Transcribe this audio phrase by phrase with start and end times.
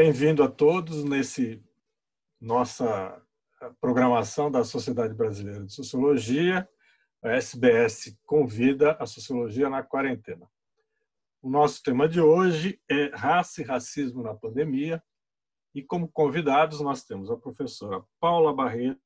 [0.00, 1.60] Bem-vindo a todos nesse
[2.40, 3.20] nossa
[3.80, 6.68] programação da Sociedade Brasileira de Sociologia.
[7.20, 10.48] A SBS convida a sociologia na quarentena.
[11.42, 15.02] O nosso tema de hoje é raça e racismo na pandemia.
[15.74, 19.02] E como convidados nós temos a professora Paula Barreto,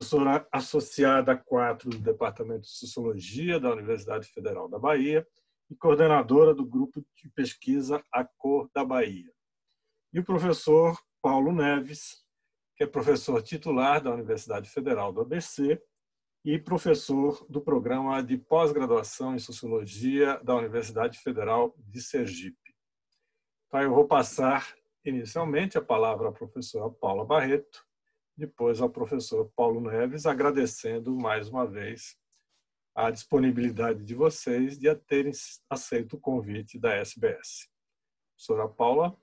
[0.00, 5.24] professora associada 4 do Departamento de Sociologia da Universidade Federal da Bahia,
[5.70, 9.35] e coordenadora do grupo de pesquisa A Cor da Bahia.
[10.16, 12.24] E o professor Paulo Neves,
[12.74, 15.78] que é professor titular da Universidade Federal do ABC
[16.42, 22.74] e professor do programa de pós-graduação em Sociologia da Universidade Federal de Sergipe.
[23.66, 27.84] Então, eu vou passar inicialmente a palavra à professora Paula Barreto,
[28.34, 32.16] depois ao professor Paulo Neves, agradecendo mais uma vez
[32.94, 35.32] a disponibilidade de vocês de terem
[35.68, 37.68] aceito o convite da SBS.
[38.34, 39.14] Professora Paula.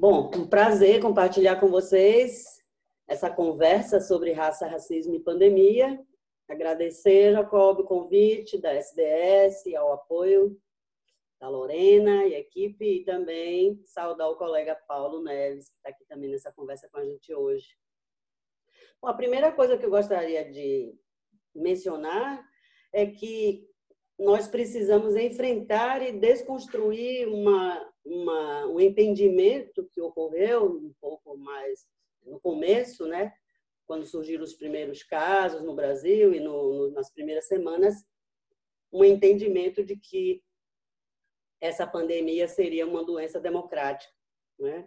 [0.00, 2.62] Bom, um prazer compartilhar com vocês
[3.08, 6.00] essa conversa sobre raça, racismo e pandemia.
[6.48, 10.56] Agradecer, Jacob, o convite da SBS e ao apoio
[11.40, 16.30] da Lorena e equipe, e também saudar o colega Paulo Neves, que está aqui também
[16.30, 17.66] nessa conversa com a gente hoje.
[19.02, 20.94] Bom, a primeira coisa que eu gostaria de
[21.52, 22.40] mencionar
[22.92, 23.66] é que
[24.16, 31.86] nós precisamos enfrentar e desconstruir uma, uma, um entendimento que ocorreu um pouco mais
[32.24, 33.32] no começo, né?
[33.88, 37.94] quando surgiram os primeiros casos no Brasil e no, no, nas primeiras semanas,
[38.92, 40.42] um entendimento de que
[41.58, 44.12] essa pandemia seria uma doença democrática,
[44.58, 44.86] né?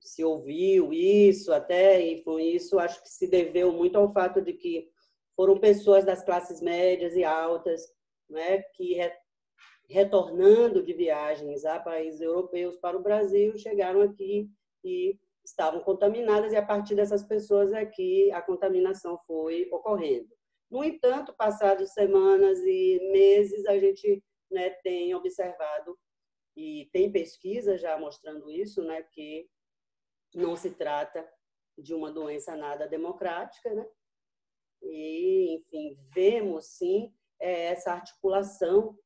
[0.00, 4.52] Se ouviu isso até e com isso acho que se deveu muito ao fato de
[4.52, 4.90] que
[5.34, 7.80] foram pessoas das classes médias e altas,
[8.28, 8.94] né, que
[9.90, 14.48] retornando de viagens a países europeus para o Brasil chegaram aqui
[14.84, 20.28] e estavam contaminadas e a partir dessas pessoas é que a contaminação foi ocorrendo.
[20.70, 25.98] No entanto, passadas semanas e meses, a gente né, tem observado
[26.56, 29.48] e tem pesquisa já mostrando isso, né, que
[30.32, 31.28] não se trata
[31.76, 33.86] de uma doença nada democrática, né?
[34.82, 38.96] E, enfim, vemos sim é, essa articulação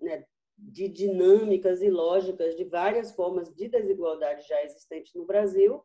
[0.00, 0.24] né,
[0.56, 5.82] de dinâmicas e lógicas de várias formas de desigualdade já existentes no Brasil,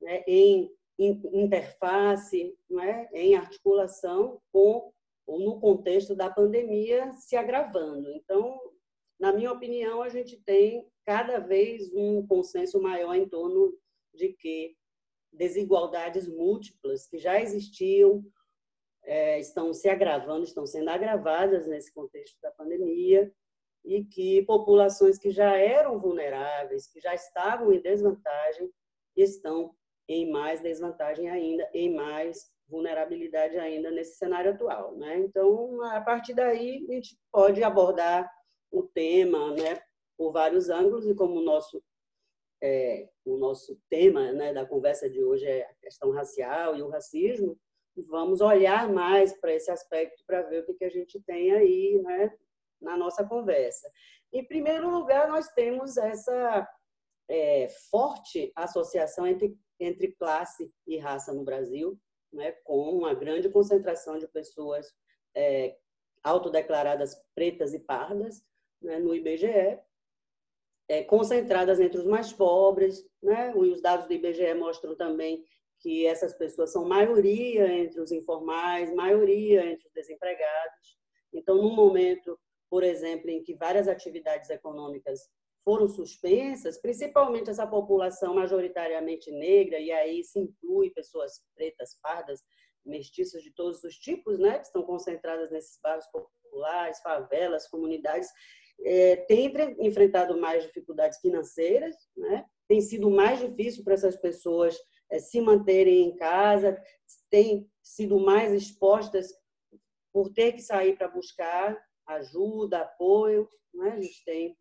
[0.00, 3.08] né, em interface, não é?
[3.12, 4.92] em articulação com
[5.26, 8.10] ou no contexto da pandemia se agravando.
[8.10, 8.60] Então,
[9.18, 13.72] na minha opinião, a gente tem cada vez um consenso maior em torno
[14.12, 14.76] de que
[15.32, 18.24] desigualdades múltiplas que já existiam
[19.04, 23.32] é, estão se agravando, estão sendo agravadas nesse contexto da pandemia
[23.84, 28.70] e que populações que já eram vulneráveis, que já estavam em desvantagem,
[29.16, 29.74] estão
[30.08, 34.96] em mais desvantagem ainda, em mais vulnerabilidade ainda nesse cenário atual.
[34.96, 35.18] Né?
[35.18, 38.30] Então, a partir daí, a gente pode abordar
[38.70, 39.80] o tema né,
[40.16, 41.82] por vários ângulos, e como o nosso,
[42.62, 46.88] é, o nosso tema né, da conversa de hoje é a questão racial e o
[46.88, 47.58] racismo,
[48.08, 52.00] vamos olhar mais para esse aspecto para ver o que, que a gente tem aí
[52.02, 52.32] né,
[52.80, 53.90] na nossa conversa.
[54.32, 56.68] Em primeiro lugar, nós temos essa
[57.28, 61.98] é, forte associação entre, entre classe e raça no Brasil,
[62.32, 64.86] né, com uma grande concentração de pessoas
[65.34, 65.76] é,
[66.22, 68.42] autodeclaradas pretas e pardas
[68.80, 69.78] né, no IBGE,
[70.88, 73.04] é, concentradas entre os mais pobres.
[73.22, 75.44] Né, os dados do IBGE mostram também
[75.80, 80.98] que essas pessoas são maioria entre os informais, maioria entre os desempregados.
[81.32, 82.38] Então, num momento,
[82.70, 85.28] por exemplo, em que várias atividades econômicas
[85.64, 92.40] foram suspensas, principalmente essa população majoritariamente negra, e aí se inclui pessoas pretas, pardas,
[92.84, 98.28] mestiças de todos os tipos, né, que estão concentradas nesses bairros populares, favelas, comunidades,
[98.82, 104.78] é, tem enfrentado mais dificuldades financeiras, né, tem sido mais difícil para essas pessoas
[105.10, 106.80] é, se manterem em casa,
[107.28, 109.34] têm sido mais expostas
[110.12, 111.76] por ter que sair para buscar
[112.14, 113.92] ajuda, apoio, né?
[113.92, 114.56] a gente tem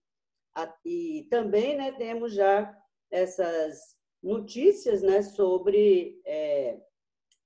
[0.84, 2.75] e também né, temos já
[3.10, 6.81] essas notícias né, sobre é,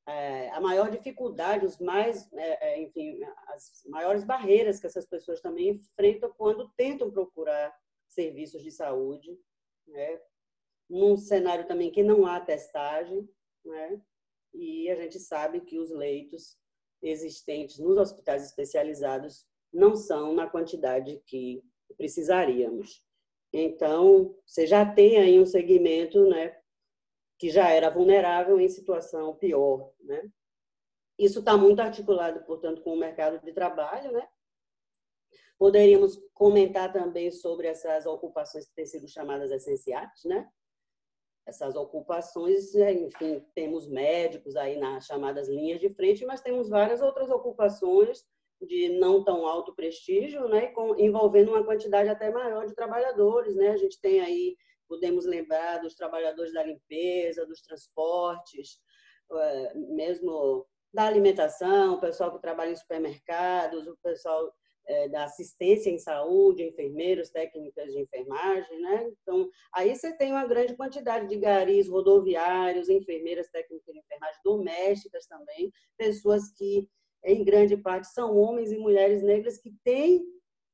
[0.07, 5.41] é, a maior dificuldade, os mais, é, é, enfim, as maiores barreiras que essas pessoas
[5.41, 7.73] também enfrentam quando tentam procurar
[8.07, 9.37] serviços de saúde,
[9.87, 10.19] né?
[10.89, 13.27] num cenário também que não há testagem,
[13.63, 14.01] né?
[14.53, 16.57] e a gente sabe que os leitos
[17.01, 21.63] existentes nos hospitais especializados não são na quantidade que
[21.97, 23.03] precisaríamos.
[23.51, 26.57] Então, você já tem aí um segmento né,
[27.37, 29.91] que já era vulnerável em situação pior.
[30.01, 30.29] Né?
[31.17, 34.11] Isso está muito articulado, portanto, com o mercado de trabalho.
[34.11, 34.27] Né?
[35.57, 40.49] Poderíamos comentar também sobre essas ocupações que têm sido chamadas essenciais, né?
[41.45, 47.01] essas ocupações, né, enfim, temos médicos aí nas chamadas linhas de frente, mas temos várias
[47.01, 48.25] outras ocupações
[48.65, 53.69] de não tão alto prestígio, né, com, envolvendo uma quantidade até maior de trabalhadores, né?
[53.69, 54.55] A gente tem aí,
[54.87, 58.79] podemos lembrar dos trabalhadores da limpeza, dos transportes,
[59.31, 64.53] eh, mesmo da alimentação, o pessoal que trabalha em supermercados, o pessoal
[64.85, 69.11] é, da assistência em saúde, enfermeiros, técnicas de enfermagem, né?
[69.21, 75.25] Então, aí você tem uma grande quantidade de garis rodoviários, enfermeiras técnicas de enfermagem domésticas
[75.25, 76.87] também, pessoas que,
[77.23, 80.23] em grande parte, são homens e mulheres negras que têm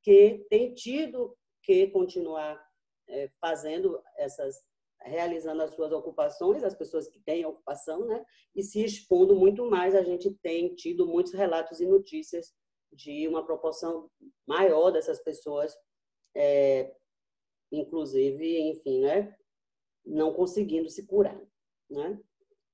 [0.01, 2.59] que têm tido que continuar
[3.07, 4.55] é, fazendo essas
[5.01, 8.25] realizando as suas ocupações, as pessoas que têm ocupação, né?
[8.55, 12.53] E se expondo muito mais, a gente tem tido muitos relatos e notícias
[12.91, 14.09] de uma proporção
[14.45, 15.73] maior dessas pessoas,
[16.35, 16.93] é,
[17.71, 19.35] inclusive, enfim, né,
[20.05, 21.39] não conseguindo se curar,
[21.89, 22.19] né?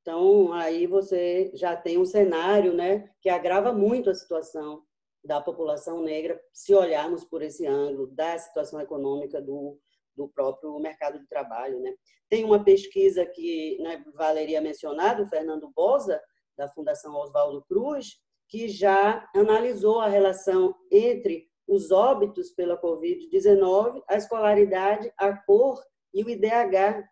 [0.06, 4.84] Então, aí você já tem um cenário, né, que agrava muito a situação
[5.24, 9.80] da população negra, se olharmos por esse ângulo da situação econômica do,
[10.16, 11.92] do próprio mercado de trabalho, né?
[12.30, 16.22] Tem uma pesquisa que né, Valeria mencionado, Fernando Bosa,
[16.56, 24.18] da Fundação Oswaldo Cruz, que já analisou a relação entre os óbitos pela Covid-19, a
[24.18, 27.04] escolaridade, a cor e o IDH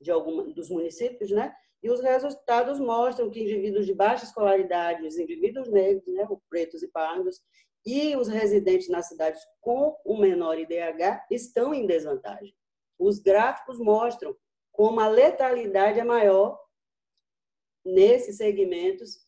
[0.00, 1.54] de algum dos municípios, né?
[1.82, 6.82] E os resultados mostram que indivíduos de baixa escolaridade, os indivíduos negros, né, os pretos
[6.82, 7.40] e pardos,
[7.84, 12.54] e os residentes nas cidades com o menor IDH estão em desvantagem.
[12.98, 14.36] Os gráficos mostram
[14.70, 16.60] como a letalidade é maior
[17.84, 19.26] nesses segmentos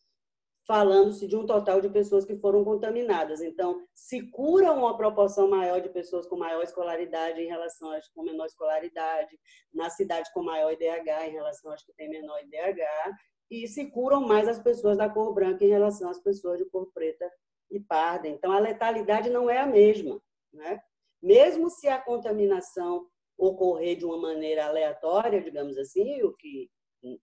[0.65, 3.41] falando-se de um total de pessoas que foram contaminadas.
[3.41, 8.23] Então, se cura uma proporção maior de pessoas com maior escolaridade em relação às com
[8.23, 9.37] menor escolaridade,
[9.73, 13.15] na cidade com maior IDH em relação às que têm menor IDH,
[13.51, 16.89] e se curam mais as pessoas da cor branca em relação às pessoas de cor
[16.93, 17.29] preta
[17.69, 18.27] e parda.
[18.27, 20.21] Então, a letalidade não é a mesma.
[20.51, 20.79] Né?
[21.21, 23.07] Mesmo se a contaminação
[23.37, 26.69] ocorrer de uma maneira aleatória, digamos assim, o que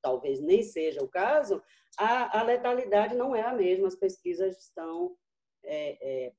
[0.03, 1.63] talvez nem seja o caso,
[1.99, 3.89] a, a letalidade não é a mesma.
[3.89, 5.17] As pesquisas estão
[5.65, 6.33] é, é,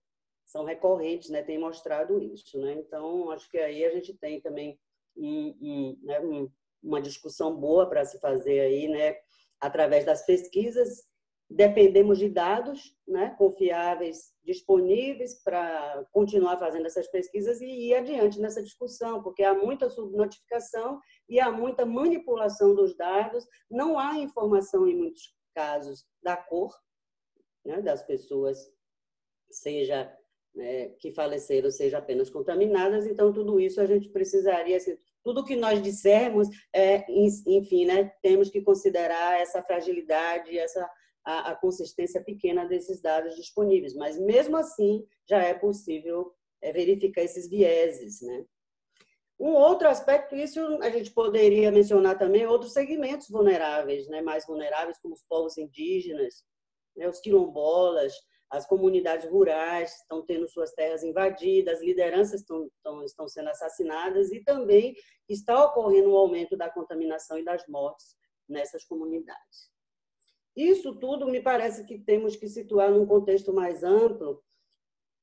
[0.45, 1.41] são recorrentes, né?
[1.41, 2.73] Tem mostrado isso, né?
[2.73, 4.79] Então acho que aí a gente tem também
[5.15, 6.19] um, um, né?
[6.19, 6.49] um,
[6.81, 9.17] uma discussão boa para se fazer aí, né?
[9.59, 11.09] Através das pesquisas
[11.51, 18.63] dependemos de dados né, confiáveis, disponíveis para continuar fazendo essas pesquisas e ir adiante nessa
[18.63, 20.99] discussão, porque há muita subnotificação
[21.31, 26.77] e há muita manipulação dos dados, não há informação em muitos casos da cor
[27.65, 28.57] né, das pessoas,
[29.49, 30.13] seja
[30.53, 35.55] né, que faleceram, seja apenas contaminadas, então tudo isso a gente precisaria, assim, tudo que
[35.55, 40.85] nós dissermos, é, enfim, né, temos que considerar essa fragilidade, essa
[41.23, 47.21] a, a consistência pequena desses dados disponíveis, mas mesmo assim já é possível é, verificar
[47.21, 48.45] esses vieses, né?
[49.41, 54.99] Um outro aspecto, isso a gente poderia mencionar também outros segmentos vulneráveis, né, mais vulneráveis,
[54.99, 56.43] como os povos indígenas,
[56.95, 58.13] né, os quilombolas,
[58.51, 64.43] as comunidades rurais estão tendo suas terras invadidas, lideranças estão, estão, estão sendo assassinadas e
[64.43, 64.93] também
[65.27, 68.15] está ocorrendo um aumento da contaminação e das mortes
[68.47, 69.71] nessas comunidades.
[70.55, 74.43] Isso tudo me parece que temos que situar num contexto mais amplo,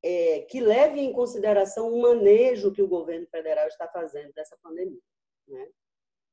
[0.02, 5.00] é, que leve em consideração o manejo que o governo federal está fazendo dessa pandemia.
[5.47, 5.69] Né?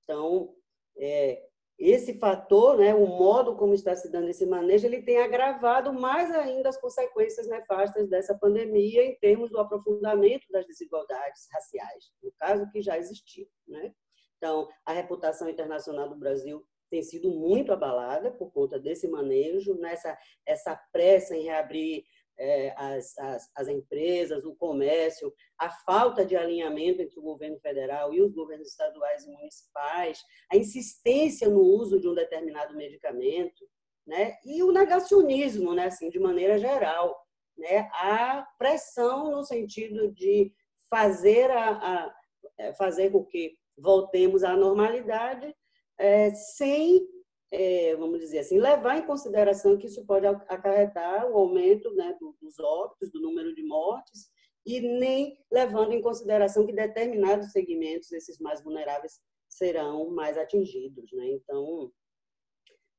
[0.03, 0.53] Então,
[0.97, 1.43] é,
[1.77, 6.31] esse fator, né, o modo como está se dando esse manejo, ele tem agravado mais
[6.31, 12.69] ainda as consequências nefastas dessa pandemia em termos do aprofundamento das desigualdades raciais, no caso
[12.71, 13.47] que já existiu.
[13.67, 13.93] Né?
[14.37, 20.17] Então, a reputação internacional do Brasil tem sido muito abalada por conta desse manejo, nessa
[20.45, 22.05] essa pressa em reabrir
[22.37, 28.13] é, as, as, as, empresas, o comércio, a falta de alinhamento entre o governo federal
[28.13, 33.65] e os governos estaduais e municipais, a insistência no uso de um determinado medicamento,
[34.05, 34.35] né?
[34.45, 35.85] e o negacionismo, né?
[35.85, 37.17] assim, de maneira geral.
[37.57, 37.89] Né?
[37.93, 40.51] A pressão no sentido de
[40.89, 42.15] fazer, a, a
[42.57, 45.53] é, fazer com que voltemos à normalidade
[45.97, 47.07] é, sem
[47.51, 52.59] é, vamos dizer assim, levar em consideração que isso pode acarretar o aumento né, dos
[52.59, 54.29] óbitos, do número de mortes,
[54.65, 61.11] e nem levando em consideração que determinados segmentos, esses mais vulneráveis, serão mais atingidos.
[61.13, 61.27] Né?
[61.33, 61.91] Então,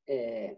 [0.08, 0.56] é,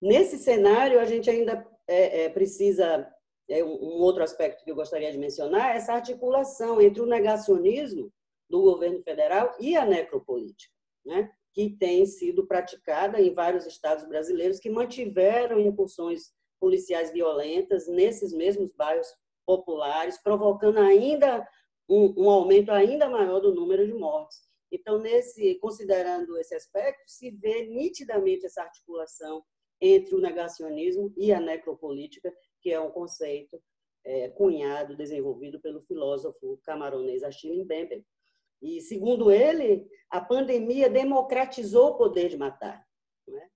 [0.00, 3.10] nesse cenário, a gente ainda é, é precisa.
[3.46, 8.10] É, um outro aspecto que eu gostaria de mencionar é essa articulação entre o negacionismo
[8.48, 10.72] do governo federal e a necropolítica,
[11.04, 11.30] né?
[11.54, 18.72] Que tem sido praticada em vários estados brasileiros que mantiveram incursões policiais violentas nesses mesmos
[18.72, 19.06] bairros
[19.46, 21.46] populares, provocando ainda
[21.88, 24.38] um, um aumento ainda maior do número de mortes.
[24.72, 29.44] Então, nesse, considerando esse aspecto, se vê nitidamente essa articulação
[29.80, 33.62] entre o negacionismo e a necropolítica, que é um conceito
[34.04, 38.04] é, cunhado, desenvolvido pelo filósofo camaronês Achille Mbembe.
[38.62, 42.84] E, segundo ele, a pandemia democratizou o poder de matar.
[43.26, 43.48] Né?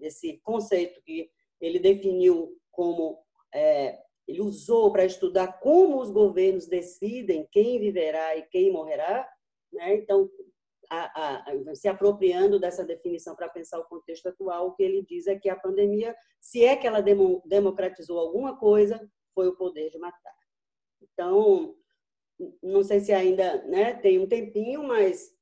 [0.00, 3.24] Esse conceito que ele definiu como
[3.54, 9.28] é, ele usou para estudar como os governos decidem quem viverá e quem morrerá,
[9.72, 9.94] né?
[9.96, 10.30] então
[10.90, 15.26] a, a, se apropriando dessa definição para pensar o contexto atual, o que ele diz
[15.26, 17.02] é que a pandemia, se é que ela
[17.44, 19.00] democratizou alguma coisa,
[19.34, 20.34] foi o poder de matar.
[21.02, 21.74] Então,
[22.62, 25.34] não sei se ainda né, tem um tempinho, mas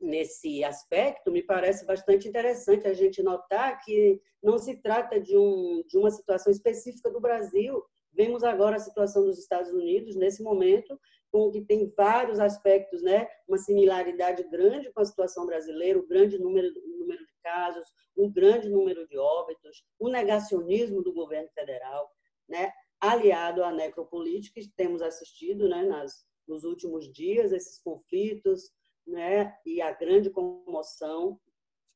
[0.00, 5.82] nesse aspecto me parece bastante interessante a gente notar que não se trata de, um,
[5.86, 7.82] de uma situação específica do Brasil.
[8.12, 10.98] Vemos agora a situação dos Estados Unidos nesse momento,
[11.32, 13.26] com que tem vários aspectos, né?
[13.48, 17.84] Uma similaridade grande com a situação brasileira, o grande número, número de casos,
[18.16, 22.08] um grande número de óbitos, o negacionismo do governo federal,
[22.48, 22.70] né?
[23.00, 25.82] Aliado à necropolítica, temos assistido, né?
[25.82, 28.70] Nas, nos últimos dias esses conflitos,
[29.06, 29.56] né?
[29.64, 31.40] E a grande comoção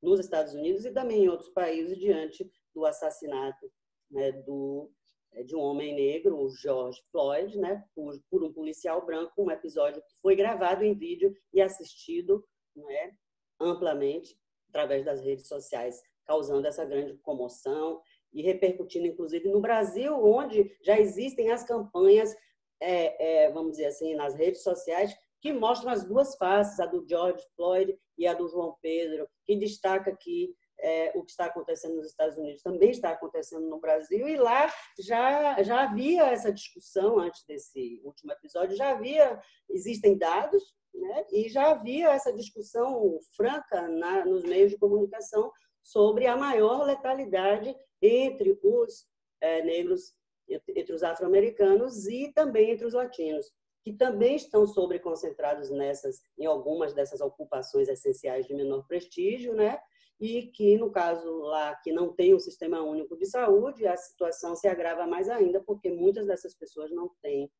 [0.02, 3.70] nos Estados Unidos e também em outros países diante do assassinato
[4.10, 4.90] né, do
[5.32, 9.50] é, de um homem negro, o George Floyd, né, por, por, um policial branco, um
[9.50, 12.42] episódio que foi gravado em vídeo e assistido
[12.74, 13.12] né,
[13.60, 14.38] amplamente
[14.70, 18.00] através das redes sociais, causando essa grande comoção
[18.32, 22.34] e repercutindo, inclusive, no Brasil, onde já existem as campanhas,
[22.80, 27.06] é, é, vamos dizer assim, nas redes sociais, que mostram as duas faces, a do
[27.08, 31.96] George Floyd e a do João Pedro, que destaca que é, o que está acontecendo
[31.96, 37.18] nos Estados Unidos também está acontecendo no Brasil, e lá já, já havia essa discussão
[37.18, 40.62] antes desse último episódio, já havia, existem dados,
[40.94, 45.50] né, e já havia essa discussão franca na, nos meios de comunicação
[45.82, 49.06] sobre a maior letalidade entre os
[49.40, 50.14] é, negros,
[50.48, 53.46] entre os afro-americanos e também entre os latinos,
[53.82, 59.78] que também estão sobreconcentrados nessas, em algumas dessas ocupações essenciais de menor prestígio, né?
[60.20, 64.56] e que, no caso lá que não tem um sistema único de saúde, a situação
[64.56, 67.50] se agrava mais ainda, porque muitas dessas pessoas não têm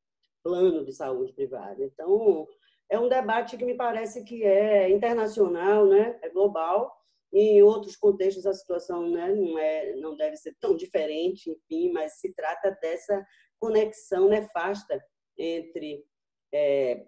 [0.43, 1.83] plano de saúde privado.
[1.83, 2.49] Então,
[2.91, 6.19] é um debate que me parece que é internacional, né?
[6.23, 6.93] é global,
[7.33, 12.21] em outros contextos a situação né, não, é, não deve ser tão diferente, enfim, mas
[12.21, 13.27] se trata dessa
[13.59, 15.03] conexão nefasta
[15.37, 16.05] entre
[16.53, 17.07] é,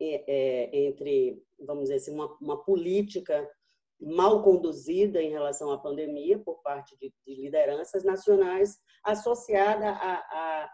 [0.00, 3.48] é, entre, vamos dizer assim, uma, uma política
[4.00, 10.70] mal conduzida em relação à pandemia por parte de, de lideranças nacionais, associada a, a,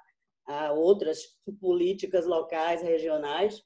[0.46, 1.22] a, outras
[1.58, 3.62] políticas locais, regionais,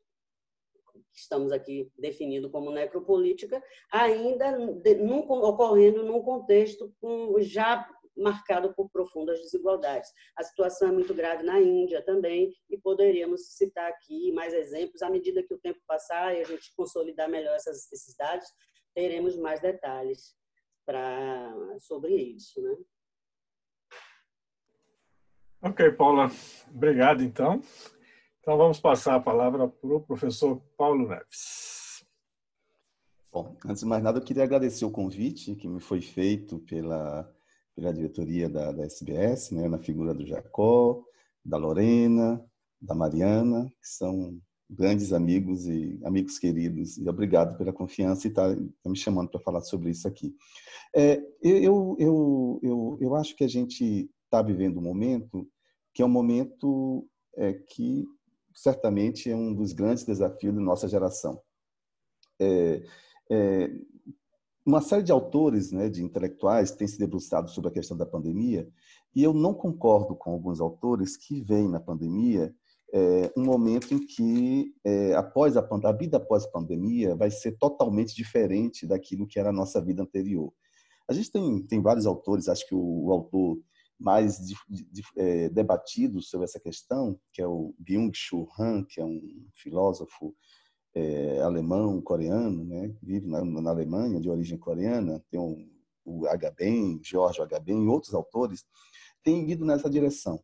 [1.18, 8.88] que estamos aqui definindo como necropolítica, ainda num, ocorrendo num contexto com, já marcado por
[8.90, 10.10] profundas desigualdades.
[10.36, 15.10] A situação é muito grave na Índia também, e poderíamos citar aqui mais exemplos à
[15.10, 18.46] medida que o tempo passar e a gente consolidar melhor essas, esses dados,
[18.94, 20.36] teremos mais detalhes
[20.84, 22.60] pra, sobre isso.
[22.60, 22.76] Né?
[25.62, 26.28] Ok, Paula.
[26.72, 27.60] Obrigado, então.
[28.48, 32.02] Então, vamos passar a palavra para o professor Paulo Neves.
[33.30, 37.30] Bom, antes de mais nada, eu queria agradecer o convite que me foi feito pela,
[37.76, 41.04] pela diretoria da, da SBS, né, na figura do Jacó,
[41.44, 42.42] da Lorena,
[42.80, 44.40] da Mariana, que são
[44.70, 49.28] grandes amigos e amigos queridos, e obrigado pela confiança e estar tá, tá me chamando
[49.28, 50.34] para falar sobre isso aqui.
[50.96, 55.46] É, eu, eu, eu, eu acho que a gente está vivendo um momento
[55.92, 58.06] que é um momento é, que
[58.58, 61.40] certamente é um dos grandes desafios da nossa geração.
[62.40, 62.82] É,
[63.30, 63.70] é,
[64.66, 68.68] uma série de autores, né, de intelectuais, tem se debruçado sobre a questão da pandemia,
[69.14, 72.52] e eu não concordo com alguns autores que veem na pandemia
[72.92, 77.52] é, um momento em que, é, após a, a vida após a pandemia, vai ser
[77.58, 80.52] totalmente diferente daquilo que era a nossa vida anterior.
[81.08, 83.58] A gente tem, tem vários autores, acho que o, o autor
[83.98, 89.04] mais de, de, é, debatido sobre essa questão, que é o Byung-Chul Han, que é
[89.04, 90.36] um filósofo
[90.94, 92.94] é, alemão, coreano, né?
[93.02, 95.68] vive na, na, Alemanha, de origem coreana, tem um,
[96.04, 98.64] o Agamben, George Agamben e outros autores,
[99.22, 100.42] têm ido nessa direção.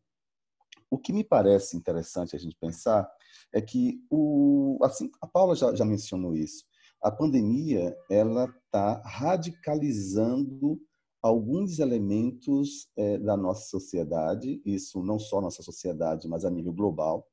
[0.91, 3.09] O que me parece interessante a gente pensar
[3.53, 6.65] é que, o, assim, a Paula já, já mencionou isso,
[7.03, 10.81] a pandemia ela está radicalizando
[11.25, 17.27] alguns elementos é, da nossa sociedade, isso não só nossa sociedade, mas a nível global.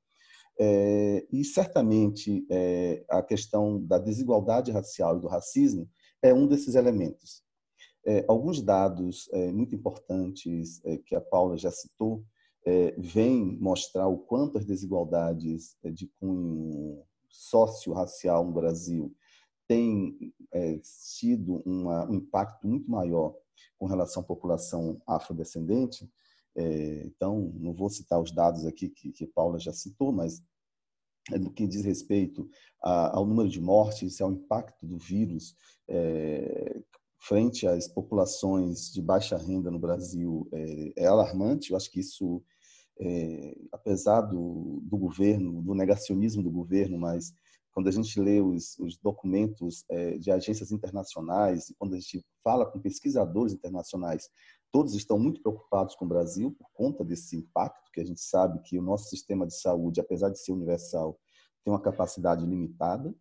[0.58, 5.90] É, e certamente é, a questão da desigualdade racial e do racismo
[6.22, 7.44] é um desses elementos.
[8.06, 12.24] É, alguns dados é, muito importantes é, que a Paula já citou
[12.96, 19.12] vêm mostrar o quanto as desigualdades de cunho socio-racial no Brasil
[19.68, 20.32] têm
[21.18, 23.36] tido uma, um impacto muito maior
[23.78, 26.10] com relação à população afrodescendente.
[26.56, 30.44] então, não vou citar os dados aqui que, que Paula já citou, mas
[31.30, 32.50] no que diz respeito
[32.82, 35.56] ao número de mortes, ao impacto do vírus
[35.88, 36.82] é,
[37.20, 41.72] frente às populações de baixa renda no Brasil é, é alarmante.
[41.72, 42.44] Eu acho que isso,
[43.00, 47.34] é, apesar do, do, governo, do negacionismo do governo, mas
[47.72, 52.66] quando a gente lê os, os documentos é, de agências internacionais quando a gente fala
[52.66, 54.30] com pesquisadores internacionais,
[54.72, 58.62] todos estão muito preocupados com o Brasil por conta desse impacto, que a gente sabe
[58.64, 61.20] que o nosso sistema de saúde, apesar de ser universal,
[61.64, 63.14] tem uma capacidade limitada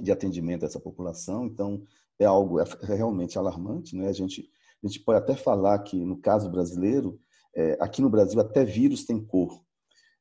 [0.00, 1.46] de atendimento a essa população.
[1.46, 1.84] Então,
[2.18, 3.96] é algo é, é realmente alarmante.
[3.96, 4.08] Né?
[4.08, 4.48] A, gente,
[4.82, 7.20] a gente pode até falar que, no caso brasileiro,
[7.54, 9.62] é, aqui no Brasil até vírus tem cor.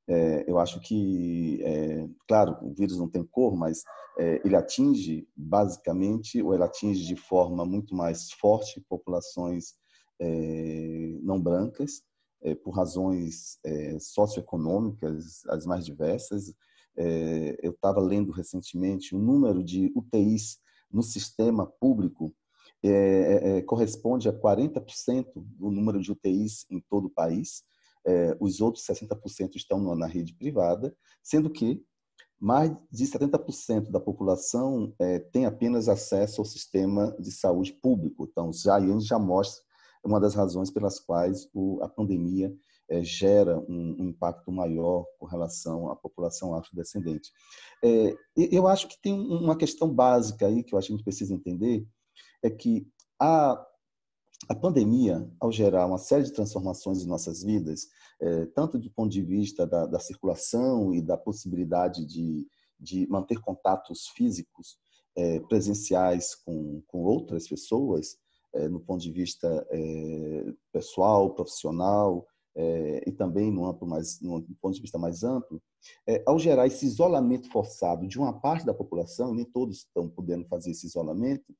[0.08, 3.84] É, eu acho que, é, claro, o vírus não tem cor, mas
[4.20, 9.76] é, ele atinge basicamente, ou ele atinge de forma muito mais forte populações
[10.20, 12.02] é, não brancas,
[12.62, 13.58] por razões
[14.02, 16.54] socioeconômicas as mais diversas.
[17.64, 20.60] eu estava lendo recentemente o número de UTIs
[20.92, 22.36] no sistema público
[22.84, 27.64] é, é, é corresponde a 40% do número de UTIs em todo o país.
[28.06, 31.84] É, os outros 60% estão na rede privada, sendo que
[32.40, 38.28] mais de 70% da população é, tem apenas acesso ao sistema de saúde público.
[38.30, 39.64] Então, já aí já mostra
[40.04, 42.54] uma das razões pelas quais o, a pandemia
[42.90, 47.32] é, gera um, um, impacto maior com relação à população afrodescendente.
[47.82, 51.06] É, eu acho que tem uma questão básica aí que eu acho que a gente
[51.06, 51.88] precisa entender,
[52.44, 52.86] é que
[53.18, 53.66] a,
[54.50, 57.88] a pandemia, ao gerar uma série de transformações em nossas vidas,
[58.22, 62.48] é, tanto do ponto de vista da, da circulação e da possibilidade de,
[62.80, 64.78] de manter contatos físicos
[65.16, 68.18] é, presenciais com, com outras pessoas,
[68.54, 72.26] é, no ponto de vista é, pessoal, profissional,
[72.56, 75.62] é, e também no, amplo mais, no ponto de vista mais amplo,
[76.08, 80.46] é, ao gerar esse isolamento forçado de uma parte da população, nem todos estão podendo
[80.46, 81.54] fazer esse isolamento,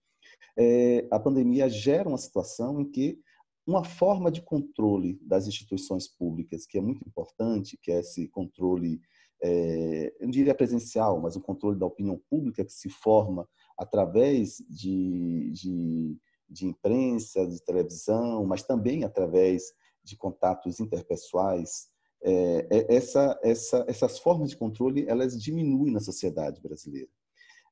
[0.58, 3.20] é, a pandemia gera uma situação em que
[3.66, 9.00] uma forma de controle das instituições públicas, que é muito importante, que é esse controle,
[9.42, 14.58] é, eu não diria presencial, mas o controle da opinião pública que se forma através
[14.70, 16.18] de, de,
[16.50, 21.88] de imprensa, de televisão, mas também através de contatos interpessoais,
[22.22, 27.10] é, é, essa, essa, essas formas de controle elas diminuem na sociedade brasileira.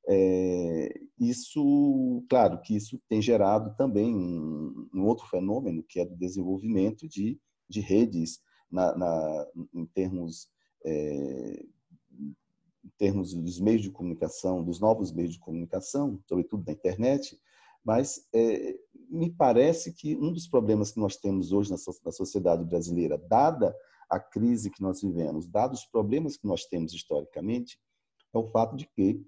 [0.07, 6.15] É, isso, claro, que isso tem gerado também um, um, outro fenômeno que é do
[6.15, 10.49] desenvolvimento de, de redes na, na em termos
[10.83, 11.65] é,
[12.83, 17.39] em termos dos meios de comunicação, dos novos meios de comunicação, sobretudo da internet,
[17.83, 18.75] mas é,
[19.09, 23.75] me parece que um dos problemas que nós temos hoje na, na sociedade brasileira, dada
[24.09, 27.79] a crise que nós vivemos, dados os problemas que nós temos historicamente,
[28.33, 29.23] é o fato de que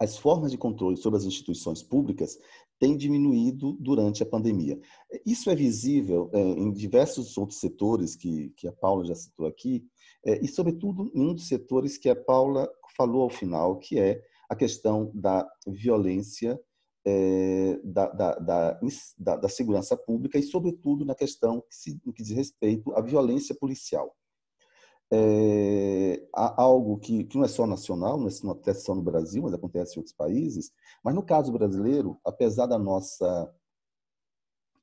[0.00, 2.38] as formas de controle sobre as instituições públicas
[2.78, 4.78] têm diminuído durante a pandemia.
[5.24, 9.86] Isso é visível é, em diversos outros setores que, que a Paula já citou aqui,
[10.24, 14.22] é, e, sobretudo, em um dos setores que a Paula falou ao final, que é
[14.48, 16.60] a questão da violência
[17.06, 22.30] é, da, da, da, da, segurança pública e, sobretudo, na questão que, se, que diz
[22.30, 24.14] respeito à violência policial.
[25.16, 29.54] É, há algo que, que, não é só nacional, não acontece só no Brasil, mas
[29.54, 30.72] acontece em outros países,
[31.04, 33.48] mas no caso brasileiro, apesar da nossa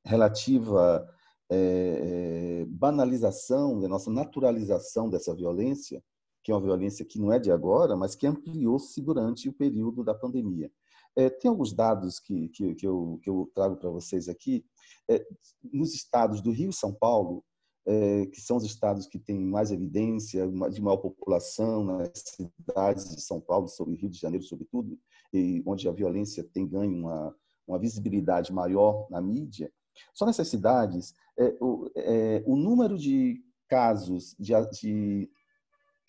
[0.06, 1.06] relativa
[1.50, 6.02] é, banalização, da nossa naturalização dessa violência,
[6.42, 10.02] que é uma violência que não é de agora, mas que ampliou-se durante o período
[10.02, 10.72] da pandemia.
[11.14, 14.66] É, tem alguns dados que, que, que, eu, que eu trago para vocês aqui.
[15.10, 15.26] É,
[15.62, 17.44] nos estados do Rio e São Paulo,
[17.86, 23.22] é, que são os estados que têm mais evidência de maior população, nas cidades de
[23.22, 24.98] São Paulo, sobre Rio de Janeiro, sobretudo,
[25.34, 27.36] e onde a violência tem ganho uma,
[27.68, 29.72] uma visibilidade maior na mídia.
[30.14, 35.30] Só nessas cidades, é, o, é, o número de casos de, de,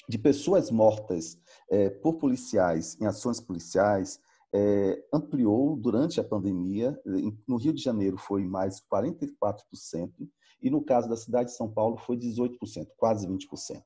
[0.09, 1.39] de pessoas mortas
[1.71, 4.21] é, por policiais em ações policiais
[4.53, 7.01] é, ampliou durante a pandemia.
[7.49, 10.29] No Rio de Janeiro foi mais 44%,
[10.63, 12.57] e no caso da cidade de São Paulo foi 18%,
[12.97, 13.83] quase 20%.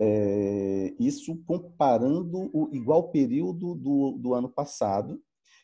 [0.00, 5.20] É, isso comparando o igual período do, do ano passado,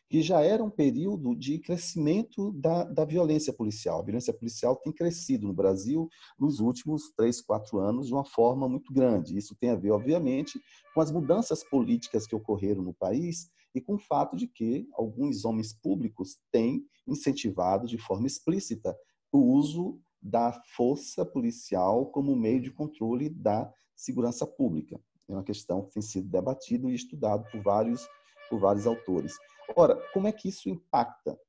[0.09, 3.99] que já era um período de crescimento da, da violência policial.
[3.99, 8.69] A violência policial tem crescido no Brasil nos últimos três, quatro anos de uma forma
[8.69, 9.37] muito grande.
[9.37, 10.59] Isso tem a ver, obviamente,
[10.93, 15.43] com as mudanças políticas que ocorreram no país e com o fato de que alguns
[15.43, 18.95] homens públicos têm incentivado de forma explícita
[19.31, 24.99] o uso da força policial como meio de controle da segurança pública.
[25.29, 28.07] É uma questão que tem sido debatido e estudado por vários,
[28.49, 29.37] por vários autores.
[29.75, 31.39] Ora, como é que isso impacta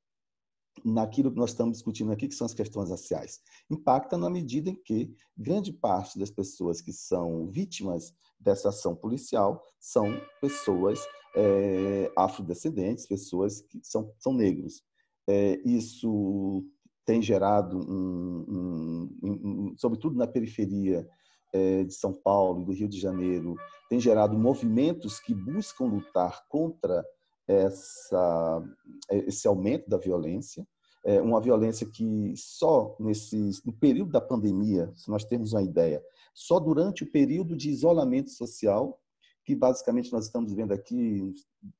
[0.84, 3.40] naquilo que nós estamos discutindo aqui, que são as questões raciais?
[3.70, 9.64] Impacta na medida em que grande parte das pessoas que são vítimas dessa ação policial
[9.80, 11.00] são pessoas
[11.34, 14.82] é, afrodescendentes, pessoas que são, são negros.
[15.26, 16.62] É, isso
[17.06, 21.08] tem gerado, um, um, um, sobretudo na periferia
[21.54, 23.54] é, de São Paulo e do Rio de Janeiro,
[23.88, 27.06] tem gerado movimentos que buscam lutar contra
[27.46, 28.62] essa,
[29.08, 30.66] esse aumento da violência,
[31.04, 36.02] é uma violência que só nesse, no período da pandemia, se nós temos uma ideia,
[36.34, 39.00] só durante o período de isolamento social,
[39.44, 41.32] que basicamente nós estamos vendo aqui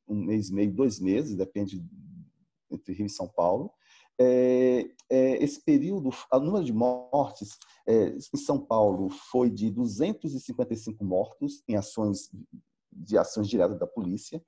[0.06, 1.84] um mês e meio, dois meses, depende
[2.70, 3.72] entre Rio e São Paulo,
[4.18, 11.04] é, é, esse período, o número de mortes é, em São Paulo foi de 255
[11.04, 12.30] mortos em ações
[12.92, 14.42] de ações diretas da polícia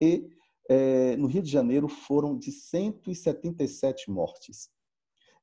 [0.00, 0.28] e
[0.68, 4.68] é, no Rio de Janeiro foram de 177 mortes.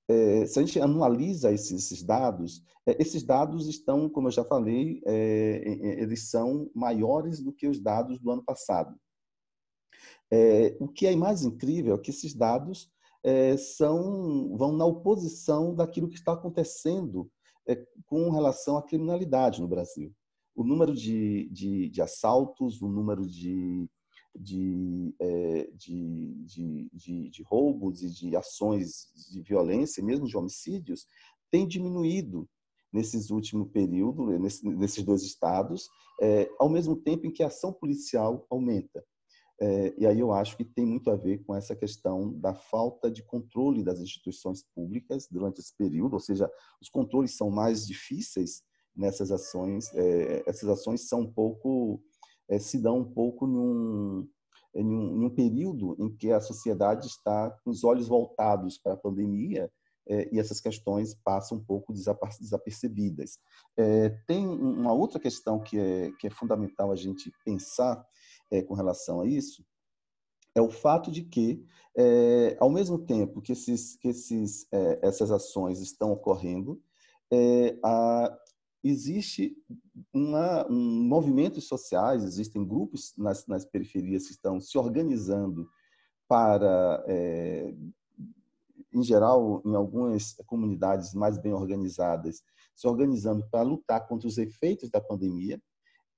[0.08, 4.44] É, se a gente analisa esses, esses dados, é, esses dados estão, como eu já
[4.44, 8.96] falei, eles são maiores do que os dados do ano passado.
[10.80, 12.92] O que é mais incrível é que esses dados
[13.24, 17.30] é, são, vão na oposição daquilo que está acontecendo
[18.06, 20.14] com relação à criminalidade no Brasil.
[20.54, 23.90] O número de, de, de assaltos, o número de
[24.36, 31.06] de, é, de, de, de, roubos e de ações de violência, mesmo de homicídios,
[31.52, 32.50] tem diminuído
[32.92, 34.28] nesses últimos períodos,
[34.64, 35.88] nesses dois estados,
[36.22, 39.04] é, ao mesmo tempo em que a ação policial aumenta.
[39.66, 43.10] É, e aí eu acho que tem muito a ver com essa questão da falta
[43.10, 48.62] de controle das instituições públicas durante esse período, ou seja, os controles são mais difíceis
[48.94, 52.04] nessas ações, é, essas ações são um pouco
[52.50, 54.28] é, se dão um pouco num,
[54.76, 58.96] em um, em um, período em que a sociedade está com os olhos voltados para
[58.96, 59.72] a pandemia
[60.10, 63.40] é, e essas questões passam um pouco desapercebidas.
[63.78, 68.06] É, tem uma outra questão que é, que é fundamental a gente pensar
[68.52, 69.66] é, com relação a isso,
[70.56, 71.66] é o fato de que,
[71.98, 76.82] é, ao mesmo tempo que, esses, que esses, é, essas ações estão ocorrendo,
[77.84, 78.38] a,
[78.84, 79.56] existe
[80.14, 85.70] uma, um movimentos sociais, existem grupos nas, nas, periferias que estão se organizando
[86.28, 87.74] para, é,
[88.94, 92.44] em geral, em algumas comunidades mais bem organizadas,
[92.76, 95.62] se organizando para lutar contra os efeitos da pandemia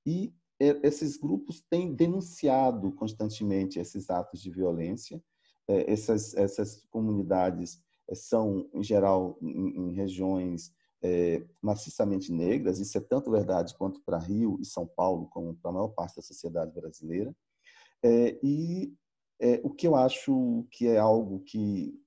[0.05, 5.21] e é, esses grupos têm denunciado constantemente esses atos de violência.
[5.67, 13.01] É, essas, essas comunidades é, são, em geral, em, regiões é, maciçamente negras, isso é
[13.01, 16.71] tanto verdade quanto para Rio e São Paulo, como para a maior parte da sociedade
[16.71, 17.35] brasileira.
[18.43, 18.93] E
[19.63, 21.99] o que eu acho que é algo que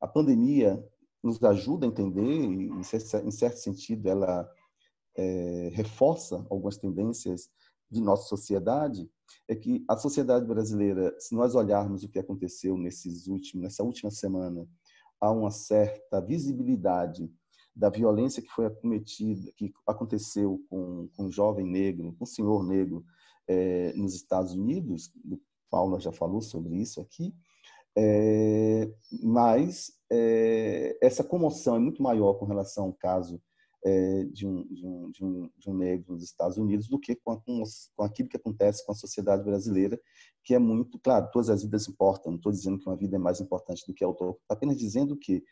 [0.00, 0.82] a pandemia
[1.22, 4.48] nos ajuda a entender, e em certo sentido ela
[5.16, 7.50] é, reforça algumas tendências
[7.90, 9.08] de nossa sociedade,
[9.46, 14.10] é que a sociedade brasileira, se nós olharmos o que aconteceu nesses últimos, nessa última
[14.10, 14.66] semana,
[15.20, 17.30] há uma certa visibilidade
[17.74, 22.66] da violência que foi acometida, que aconteceu com, com um jovem negro, com um senhor
[22.66, 23.04] negro
[23.46, 27.34] é, nos Estados Unidos, o Paulo já falou sobre isso aqui,
[27.96, 28.90] é,
[29.22, 33.40] mas é, essa comoção é muito maior com relação ao caso
[33.84, 37.16] é, de, um, de, um, de, um, de um negro nos Estados Unidos do que
[37.16, 37.62] com, com,
[37.96, 40.00] com aquilo que acontece com a sociedade brasileira,
[40.44, 43.18] que é muito, claro, todas as vidas importam, não estou dizendo que uma vida é
[43.18, 45.42] mais importante do que a outra, apenas dizendo que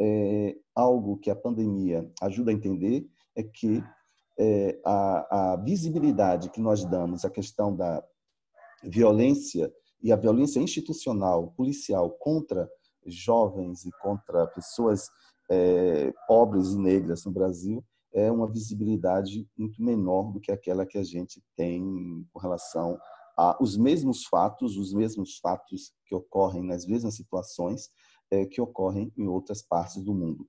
[0.00, 3.82] é, algo que a pandemia ajuda a entender é que
[4.38, 8.02] é, a, a visibilidade que nós damos à questão da
[8.82, 12.68] violência e a violência institucional, policial contra
[13.06, 15.08] jovens e contra pessoas
[15.50, 20.96] é, pobres e negras no Brasil é uma visibilidade muito menor do que aquela que
[20.96, 21.82] a gente tem
[22.32, 22.98] com relação
[23.36, 27.88] a os mesmos fatos, os mesmos fatos que ocorrem nas mesmas situações
[28.30, 30.48] é, que ocorrem em outras partes do mundo.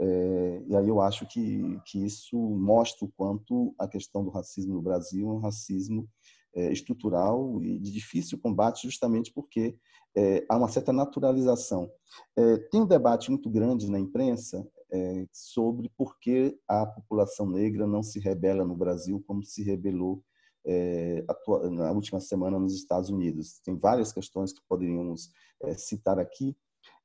[0.00, 4.74] É, e aí eu acho que, que isso mostra o quanto a questão do racismo
[4.74, 6.08] no Brasil é um racismo
[6.54, 9.76] é, estrutural e de difícil combate, justamente porque
[10.16, 11.90] é, há uma certa naturalização.
[12.36, 17.86] É, tem um debate muito grande na imprensa é, sobre por que a população negra
[17.86, 20.22] não se rebela no Brasil como se rebelou
[20.66, 21.24] é,
[21.70, 23.60] na última semana nos Estados Unidos.
[23.64, 25.30] Tem várias questões que poderíamos
[25.62, 26.56] é, citar aqui.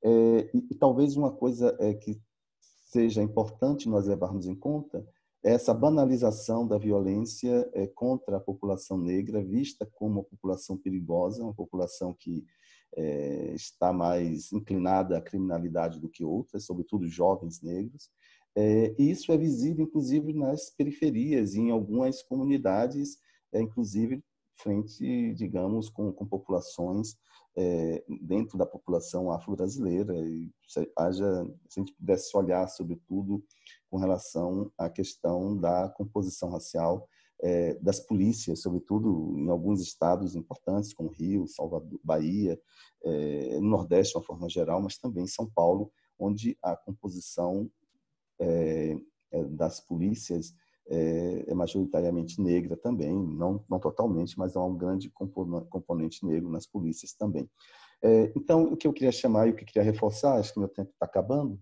[0.03, 2.21] E, e, talvez uma coisa que
[2.89, 5.05] seja importante nós levarmos em conta
[5.43, 12.13] essa banalização da violência contra a população negra, vista como uma população perigosa, uma população
[12.17, 12.45] que
[12.95, 18.09] é, está mais inclinada à criminalidade do que outras, sobretudo jovens negros.
[18.55, 23.17] É, e isso é visível, inclusive, nas periferias, em algumas comunidades,
[23.53, 24.23] é, inclusive
[24.55, 27.15] frente, digamos, com, com populações
[27.57, 30.13] é, dentro da população afro-brasileira.
[30.27, 30.51] E
[30.97, 33.43] haja, se a gente pudesse olhar, sobretudo,
[33.89, 37.07] com relação à questão da composição racial
[37.41, 42.59] é, das polícias, sobretudo em alguns estados importantes, como Rio, Salvador, Bahia,
[43.03, 47.69] é, no Nordeste de uma forma geral, mas também São Paulo, onde a composição
[48.39, 48.97] é,
[49.31, 50.53] é das polícias
[50.91, 55.09] é, é, majoritariamente negra também, não, não totalmente, mas há um grande
[55.69, 57.49] componente negro nas polícias também.
[58.01, 60.59] É, então, o que eu queria chamar e o que eu queria reforçar, acho que
[60.59, 61.59] meu tempo está acabando,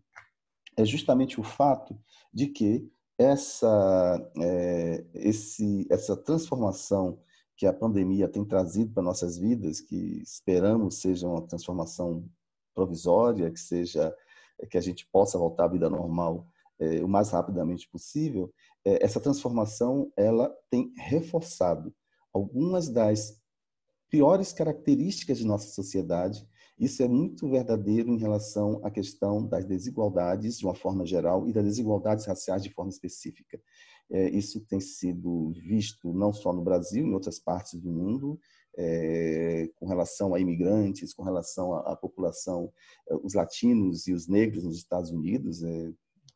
[0.78, 2.00] é justamente o fato
[2.34, 7.20] de que essa, é, esse, essa transformação
[7.56, 12.30] que a pandemia tem trazido para nossas vidas, que esperamos seja uma transformação
[12.76, 14.16] provisória, que seja
[14.70, 16.48] que a gente possa voltar à vida normal
[16.80, 18.54] é, o mais rapidamente possível,
[18.86, 21.94] é, essa transformação ela tem reforçado
[22.32, 23.42] algumas das
[24.10, 26.48] piores características de nossa sociedade
[26.80, 31.54] isso é muito verdadeiro em relação à questão das desigualdades de uma forma geral e
[31.54, 33.60] das desigualdades raciais de forma específica.
[34.10, 38.40] É, isso tem sido visto não só no Brasil, em outras partes do mundo,
[38.78, 42.72] é, com relação a imigrantes, com relação à, à, população,
[43.10, 45.64] é, os latinos e os negros nos Estados Unidos.
[45.64, 45.92] É,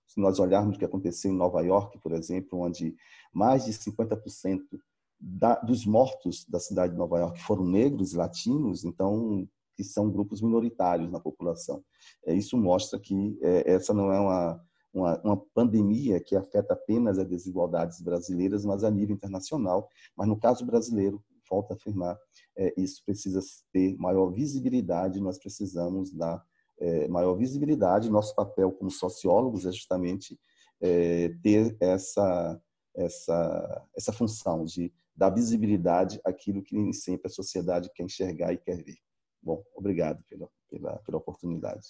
[0.08, 2.96] se nós olharmos o que aconteceu em Nova York, por exemplo, onde
[3.32, 4.60] mais de 50%
[5.20, 9.48] da, dos mortos da cidade de Nova York foram negros e latinos, então
[9.82, 11.84] que são grupos minoritários na população.
[12.26, 14.62] É, isso mostra que é, essa não é uma,
[14.94, 19.90] uma, uma, pandemia que afeta apenas as desigualdades brasileiras, mas a nível internacional.
[20.16, 22.18] Mas no caso brasileiro, volto a afirmar,
[22.58, 23.40] é, isso precisa
[23.74, 26.44] ter maior visibilidade, nós precisamos dar
[26.80, 28.10] é, maior visibilidade.
[28.10, 30.40] Nosso papel como sociólogos é justamente
[30.80, 32.62] é, ter essa,
[32.96, 38.58] essa, essa função de dar visibilidade àquilo que nem sempre a sociedade quer enxergar e
[38.58, 38.98] quer ver.
[39.42, 41.88] Bom, obrigado pela, pela, pela oportunidade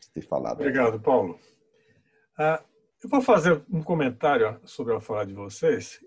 [0.00, 0.60] de ter falado.
[0.60, 1.38] Obrigado, Paulo.
[2.38, 2.62] Ah,
[3.02, 6.00] eu vou fazer um comentário sobre a fala de vocês,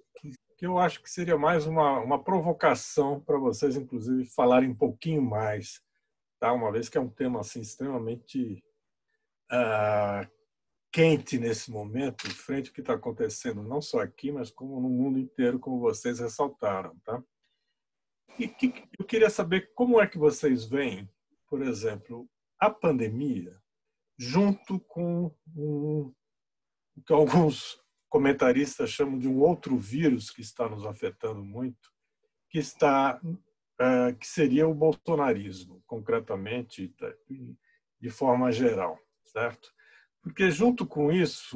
[0.58, 5.22] que eu acho que seria mais uma, uma provocação para vocês, inclusive, falarem um pouquinho
[5.22, 5.82] mais,
[6.40, 6.52] tá?
[6.54, 8.64] uma vez que é um tema assim, extremamente
[9.52, 10.28] ah,
[10.92, 15.20] quente nesse momento, frente ao que está acontecendo, não só aqui, mas como no mundo
[15.20, 16.96] inteiro, como vocês ressaltaram.
[17.04, 17.22] Tá?
[18.38, 21.10] E que, eu queria saber como é que vocês veem,
[21.48, 23.56] por exemplo, a pandemia
[24.18, 26.14] junto com um,
[26.96, 31.92] o que alguns comentaristas chamam de um outro vírus que está nos afetando muito,
[32.50, 33.20] que está
[33.80, 36.94] é, que seria o bolsonarismo, concretamente,
[38.00, 39.70] de forma geral, certo?
[40.22, 41.56] Porque junto com isso,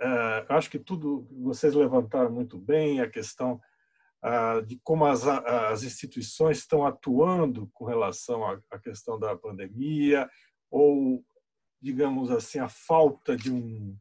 [0.00, 3.60] é, acho que tudo vocês levantaram muito bem a questão
[4.66, 10.28] de como as, as instituições estão atuando com relação à questão da pandemia,
[10.70, 11.22] ou,
[11.80, 13.96] digamos assim, a falta de um,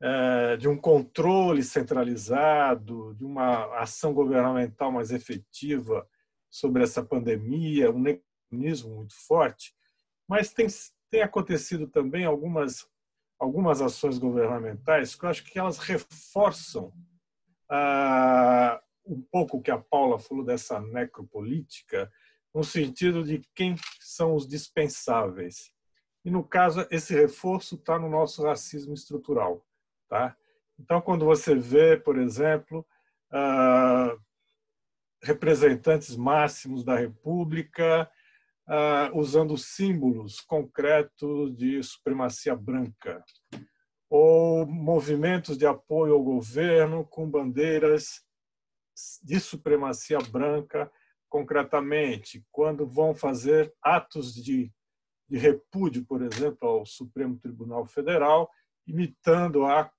[0.00, 6.08] é, de um controle centralizado, de uma ação governamental mais efetiva
[6.50, 9.74] sobre essa pandemia, um mecanismo muito forte,
[10.26, 10.66] mas tem,
[11.10, 12.86] tem acontecido também algumas
[13.36, 16.92] algumas ações governamentais que eu acho que elas reforçam
[17.68, 22.10] ah, um pouco que a Paula falou dessa necropolítica,
[22.54, 25.72] no sentido de quem são os dispensáveis.
[26.24, 29.66] E, no caso, esse reforço está no nosso racismo estrutural.
[30.08, 30.36] Tá?
[30.78, 32.86] Então, quando você vê, por exemplo,
[33.30, 34.16] ah,
[35.24, 38.08] representantes máximos da República
[38.68, 43.24] uh, usando símbolos concretos de supremacia branca,
[44.08, 48.23] ou movimentos de apoio ao governo com bandeiras
[49.22, 50.90] de supremacia branca,
[51.28, 54.72] concretamente, quando vão fazer atos de,
[55.28, 58.50] de repúdio, por exemplo, ao Supremo Tribunal Federal,
[58.86, 59.90] imitando a,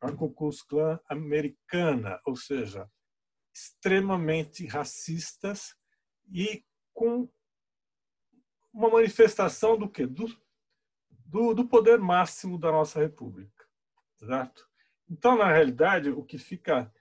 [0.00, 2.88] a Ku Klux Klan americana, ou seja,
[3.54, 5.74] extremamente racistas
[6.32, 7.28] e com
[8.72, 10.26] uma manifestação do que do,
[11.10, 13.60] do, do, poder máximo da nossa república
[14.26, 14.68] certo?
[15.08, 16.92] Então na realidade o que fica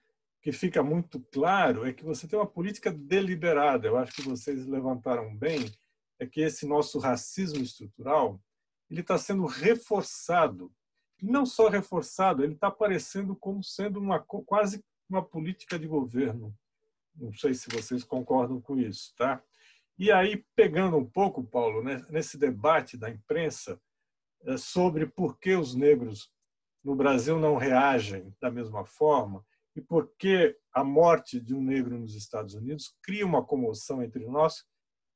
[0.41, 3.87] que fica muito claro é que você tem uma política deliberada.
[3.87, 5.71] Eu acho que vocês levantaram bem
[6.19, 8.41] é que esse nosso racismo estrutural
[8.89, 10.71] ele está sendo reforçado.
[11.21, 16.55] Não só reforçado ele está aparecendo como sendo uma quase uma política de governo.
[17.15, 19.43] Não sei se vocês concordam com isso tá?
[19.97, 23.81] E aí, pegando um pouco, Paulo, né, nesse debate da imprensa
[24.45, 26.31] é, sobre por que os negros
[26.81, 29.45] no Brasil não reagem da mesma forma
[29.79, 34.27] e por que a morte de um negro nos Estados Unidos cria uma comoção entre
[34.27, 34.65] nós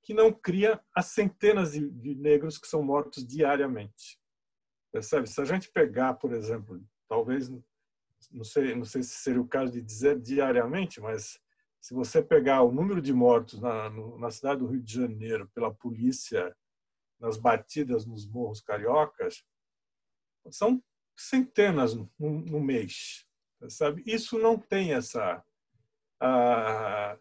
[0.01, 4.17] que não cria as centenas de negros que são mortos diariamente.
[4.89, 5.27] Percebe?
[5.27, 7.49] Se a gente pegar, por exemplo, talvez,
[8.31, 11.37] não sei, não sei se seria o caso de dizer diariamente, mas
[11.81, 15.73] se você pegar o número de mortos na, na cidade do Rio de Janeiro pela
[15.73, 16.55] polícia
[17.19, 19.43] nas batidas nos morros cariocas,
[20.49, 20.81] são
[21.17, 23.27] centenas no, no mês,
[23.69, 24.03] sabe?
[24.05, 25.43] Isso não tem essa,
[26.19, 27.17] a,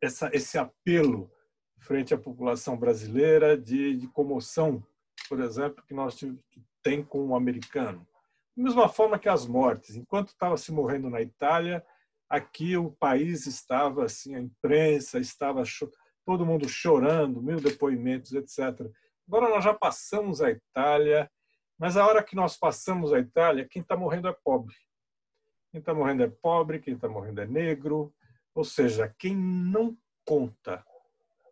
[0.00, 1.30] essa esse apelo
[1.78, 4.84] frente à população brasileira de, de comoção,
[5.28, 8.06] por exemplo, que nós que tem com o americano.
[8.56, 11.84] Da mesma forma que as mortes, enquanto estava se morrendo na Itália,
[12.28, 15.62] aqui o país estava assim, a imprensa estava
[16.24, 18.88] todo mundo chorando, mil depoimentos, etc.
[19.26, 21.30] Agora nós já passamos a Itália,
[21.78, 24.74] mas a hora que nós passamos a Itália, quem está morrendo é pobre.
[25.74, 28.14] Quem está morrendo é pobre, quem está morrendo é negro,
[28.54, 30.86] ou seja, quem não conta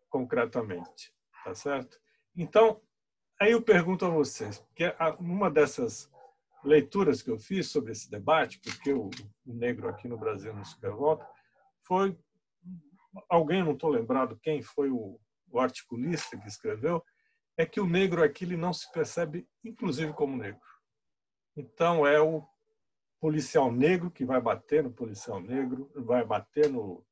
[0.09, 2.01] concretamente, tá certo?
[2.37, 2.81] Então,
[3.41, 6.09] aí eu pergunto a vocês, porque uma dessas
[6.63, 9.11] leituras que eu fiz sobre esse debate, porque o,
[9.45, 11.29] negro aqui no Brasil não se revolta,
[11.83, 12.17] foi
[13.29, 15.19] alguém, não estou lembrado quem foi o,
[15.51, 17.05] o, articulista que escreveu,
[17.57, 20.61] é que o negro aqui ele não se percebe, inclusive, como negro.
[21.57, 22.47] Então, é o
[23.23, 27.07] policial negro que vai bater no policial negro, vai bater no,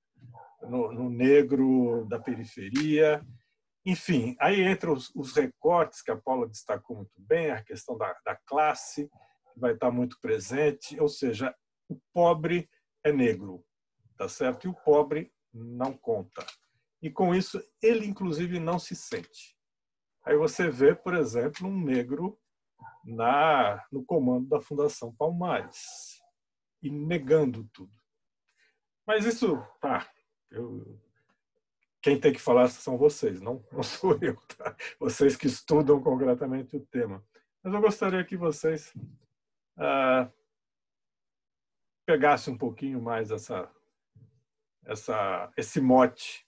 [0.61, 3.25] no, no negro da periferia.
[3.87, 8.13] Enfim, aí entra os, os, recortes que a Paula destacou muito bem, a questão da,
[8.25, 9.09] da classe,
[9.57, 11.55] vai estar muito presente, ou seja,
[11.89, 12.69] o pobre
[13.05, 13.65] é negro,
[14.17, 14.67] tá certo?
[14.67, 16.45] E o pobre não conta.
[17.01, 19.57] E com isso ele inclusive não se sente.
[20.25, 22.37] Aí você vê, por exemplo, um negro
[23.05, 26.23] na no comando da Fundação Palmares
[26.83, 27.93] e negando tudo.
[29.07, 30.09] Mas isso, tá,
[30.51, 31.01] eu,
[32.03, 34.75] quem tem que falar são vocês, não, não sou eu, tá?
[34.99, 37.25] Vocês que estudam concretamente o tema.
[37.63, 38.93] Mas eu gostaria que vocês
[39.77, 40.31] uh,
[42.07, 43.71] pegasse um pouquinho mais essa,
[44.85, 46.47] essa, esse mote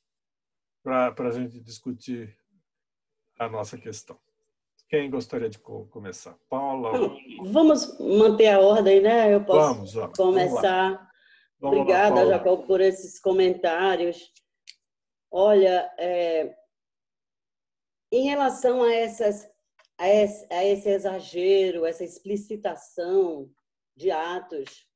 [0.83, 2.37] para a gente discutir
[3.38, 4.19] a nossa questão.
[4.93, 6.37] Quem gostaria de começar?
[6.51, 6.93] Paula?
[7.47, 9.33] Vamos manter a ordem, né?
[9.33, 11.11] Eu posso vamos, vamos, começar.
[11.59, 14.31] Vamos Obrigada, lá, Jacob, por esses comentários.
[15.31, 16.55] Olha, é,
[18.13, 19.51] em relação a essas
[19.97, 23.51] a esse, a esse exagero, essa explicitação
[23.97, 24.87] de atos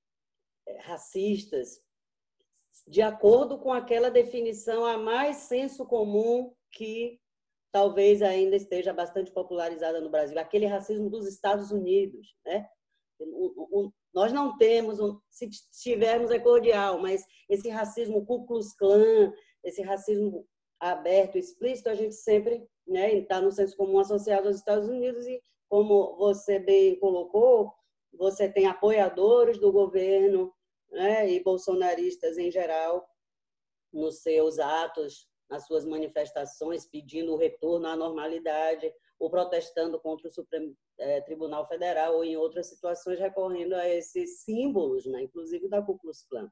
[0.67, 1.81] eh, racistas,
[2.87, 7.19] de acordo com aquela definição a mais senso comum que
[7.77, 12.67] talvez ainda esteja bastante popularizada no Brasil, aquele racismo dos Estados Unidos, né?
[14.15, 14.99] nós não temos,
[15.29, 15.47] se
[15.83, 19.31] tivermos é cordial, mas esse racismo Ku Klux Klan,
[19.63, 20.49] esse racismo
[20.81, 25.39] aberto, explícito, a gente sempre né, está no senso comum associado aos Estados Unidos e,
[25.69, 27.75] como você bem colocou,
[28.11, 30.51] você tem apoiadores do governo
[30.91, 33.07] né, e bolsonaristas em geral
[33.93, 40.31] nos seus atos, nas suas manifestações, pedindo o retorno à normalidade, ou protestando contra o
[40.31, 45.23] Supremo é, Tribunal Federal, ou em outras situações recorrendo a esses símbolos, né?
[45.23, 46.51] inclusive da Ku Klux Klan.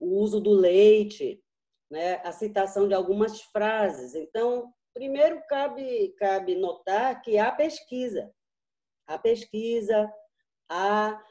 [0.00, 1.42] O uso do leite,
[1.90, 2.20] né?
[2.24, 4.14] a citação de algumas frases.
[4.14, 8.32] Então, primeiro cabe, cabe notar que há pesquisa.
[9.06, 10.10] Há pesquisa,
[10.68, 11.22] há,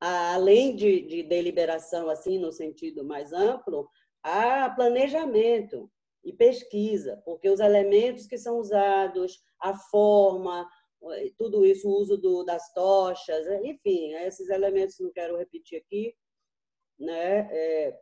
[0.00, 3.88] há além de, de deliberação, assim, no sentido mais amplo,
[4.22, 5.90] há planejamento
[6.24, 10.68] e pesquisa, porque os elementos que são usados, a forma,
[11.36, 16.16] tudo isso, o uso do, das tochas, enfim, esses elementos não quero repetir aqui,
[16.98, 17.48] né?
[17.52, 18.00] É,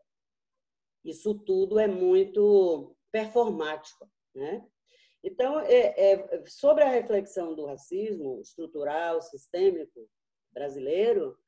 [1.04, 4.64] isso tudo é muito performático, né?
[5.24, 10.08] Então, é, é, sobre a reflexão do racismo estrutural, sistêmico
[10.52, 11.38] brasileiro,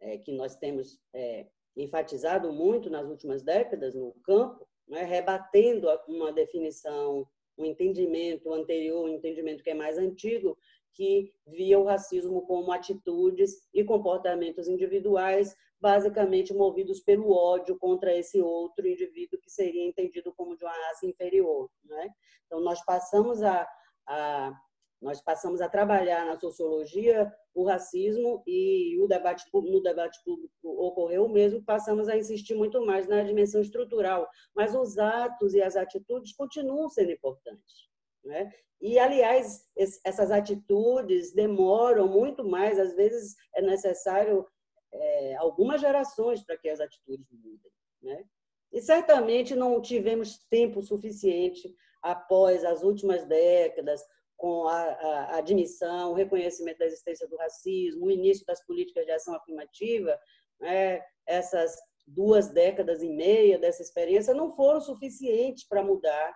[0.00, 6.32] é, que nós temos é, enfatizado muito nas últimas décadas no campo, né, rebatendo uma
[6.32, 7.26] definição,
[7.56, 10.58] um entendimento anterior, um entendimento que é mais antigo,
[10.92, 18.40] que via o racismo como atitudes e comportamentos individuais, basicamente movidos pelo ódio contra esse
[18.40, 21.70] outro indivíduo que seria entendido como de uma raça inferior.
[21.84, 22.10] Né?
[22.46, 23.66] Então, nós passamos a,
[24.06, 24.52] a
[25.00, 31.28] nós passamos a trabalhar na sociologia o racismo e o debate no debate público ocorreu
[31.28, 36.34] mesmo, passamos a insistir muito mais na dimensão estrutural, mas os atos e as atitudes
[36.34, 37.88] continuam sendo importantes.
[38.24, 38.52] Né?
[38.80, 39.66] E, aliás,
[40.04, 44.46] essas atitudes demoram muito mais, às vezes é necessário
[44.92, 47.72] é, algumas gerações para que as atitudes mudem.
[48.02, 48.24] Né?
[48.72, 54.02] E certamente não tivemos tempo suficiente após as últimas décadas,
[54.40, 59.12] com a, a, admissão, o reconhecimento da existência do racismo, o início das políticas de
[59.12, 60.18] ação afirmativa,
[60.58, 61.76] né, essas
[62.06, 66.34] duas décadas e meia dessa experiência não foram suficientes para mudar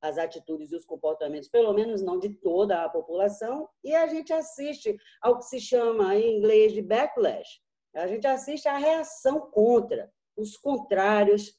[0.00, 4.32] as atitudes e os comportamentos, pelo menos não de toda a população, e a gente
[4.32, 7.60] assiste ao que se chama em inglês de backlash.
[7.94, 11.54] A gente assiste à reação contra, os contrários,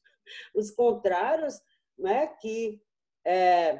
[0.55, 1.61] os contrários
[1.95, 2.81] né, que
[3.23, 3.79] é,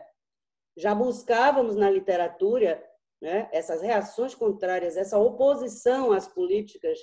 [0.78, 2.84] já buscávamos na literatura
[3.21, 6.99] né, essas reações contrárias, essa oposição às políticas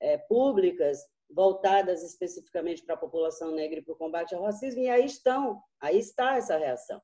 [0.00, 0.98] é, públicas
[1.30, 5.60] voltadas especificamente para a população negra e para o combate ao racismo, e aí estão,
[5.80, 7.00] aí está essa reação.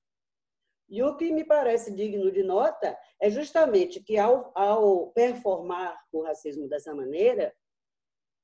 [0.89, 6.23] E o que me parece digno de nota é justamente que, ao, ao performar o
[6.23, 7.55] racismo dessa maneira,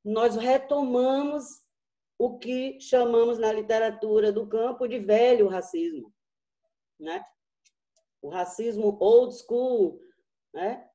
[0.05, 1.45] nós retomamos
[2.19, 6.13] o que chamamos na literatura do campo de velho racismo.
[6.99, 7.25] Né?
[8.23, 10.01] O racismo old school,
[10.53, 10.91] né?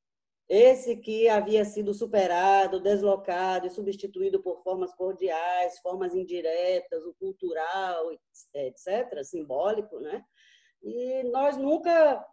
[0.47, 8.11] esse que havia sido superado, deslocado e substituído por formas cordiais, formas indiretas, o cultural,
[8.53, 10.23] etc., simbólico, né?
[10.83, 12.23] E nós nunca,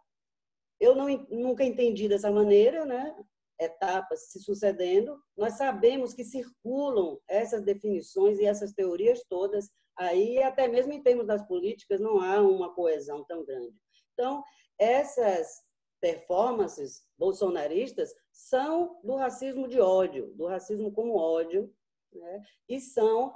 [0.79, 3.15] eu não, nunca entendi dessa maneira, né?
[3.59, 10.67] Etapas se sucedendo, nós sabemos que circulam essas definições e essas teorias todas aí, até
[10.67, 13.75] mesmo em termos das políticas, não há uma coesão tão grande.
[14.13, 14.43] Então,
[14.77, 15.63] essas
[15.99, 21.73] performances bolsonaristas são do racismo de ódio, do racismo como ódio,
[22.11, 22.41] né?
[22.67, 23.33] e são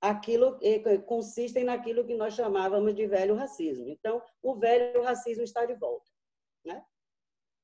[0.00, 0.58] aquilo
[1.06, 3.88] consistem naquilo que nós chamávamos de velho racismo.
[3.88, 6.10] Então, o velho racismo está de volta.
[6.64, 6.84] Né?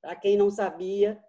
[0.01, 1.23] Para quem não sabia,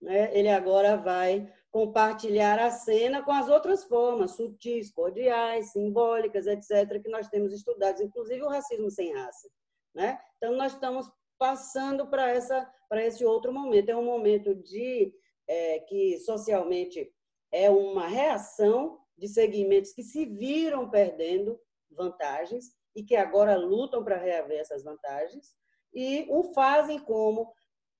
[0.00, 7.02] né, ele agora vai compartilhar a cena com as outras formas, sutis, cordiais, simbólicas, etc.,
[7.02, 9.48] que nós temos estudado, inclusive o racismo sem raça.
[9.94, 10.18] Né?
[10.36, 13.90] Então, nós estamos passando para essa para esse outro momento.
[13.90, 15.12] É um momento de
[15.48, 17.12] é, que socialmente
[17.52, 21.58] é uma reação de segmentos que se viram perdendo
[21.90, 25.54] vantagens e que agora lutam para reaver essas vantagens
[25.94, 27.52] e o fazem como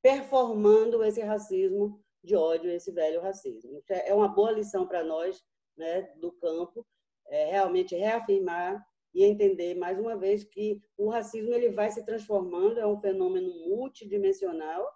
[0.03, 3.83] performando esse racismo de ódio, esse velho racismo.
[3.89, 5.43] É uma boa lição para nós
[5.77, 6.87] né, do campo,
[7.29, 8.85] é realmente reafirmar
[9.17, 13.49] e entender mais uma vez que o racismo ele vai se transformando, é um fenômeno
[13.67, 14.87] multidimensional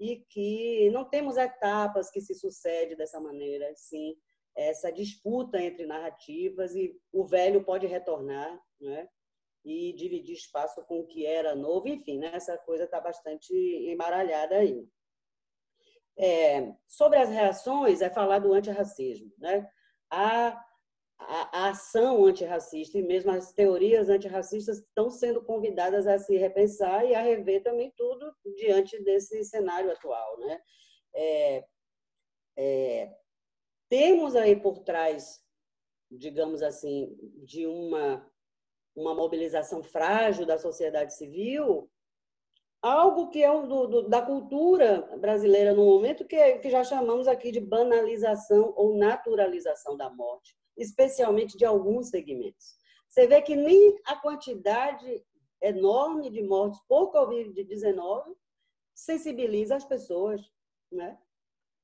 [0.00, 4.16] e que não temos etapas que se sucedem dessa maneira, sim,
[4.56, 9.08] essa disputa entre narrativas e o velho pode retornar, né?
[9.64, 12.32] E dividir espaço com o que era novo, enfim, né?
[12.34, 14.84] essa coisa está bastante embaralhada aí.
[16.18, 19.32] É, sobre as reações, é falar do antirracismo.
[19.38, 19.70] Né?
[20.10, 20.60] Há
[21.20, 27.04] a, a ação antirracista e mesmo as teorias antirracistas estão sendo convidadas a se repensar
[27.04, 30.38] e a rever também tudo diante desse cenário atual.
[30.38, 30.60] Né?
[31.14, 31.64] É,
[32.56, 33.14] é,
[33.88, 35.40] temos aí por trás,
[36.10, 37.14] digamos assim,
[37.44, 38.26] de uma,
[38.96, 41.90] uma mobilização frágil da sociedade civil,
[42.82, 46.82] algo que é um do, do, da cultura brasileira no momento, que, é, que já
[46.82, 52.74] chamamos aqui de banalização ou naturalização da morte, especialmente de alguns segmentos.
[53.08, 55.24] Você vê que nem a quantidade
[55.62, 58.34] enorme de mortes por Covid-19
[58.94, 60.40] sensibiliza as pessoas,
[60.90, 61.18] né?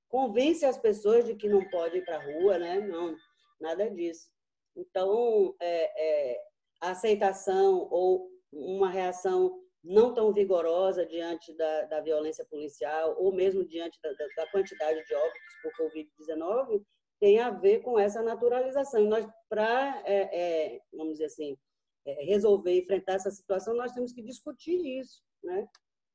[0.09, 2.80] Convence as pessoas de que não pode ir para a rua, né?
[2.80, 3.14] Não,
[3.61, 4.28] nada disso.
[4.74, 6.40] Então, é, é,
[6.80, 13.64] a aceitação ou uma reação não tão vigorosa diante da, da violência policial ou mesmo
[13.64, 16.84] diante da, da quantidade de óbitos por Covid-19
[17.20, 19.02] tem a ver com essa naturalização.
[19.02, 21.56] E nós, para, é, é, vamos dizer assim,
[22.06, 25.66] é, resolver, enfrentar essa situação, nós temos que discutir isso, né?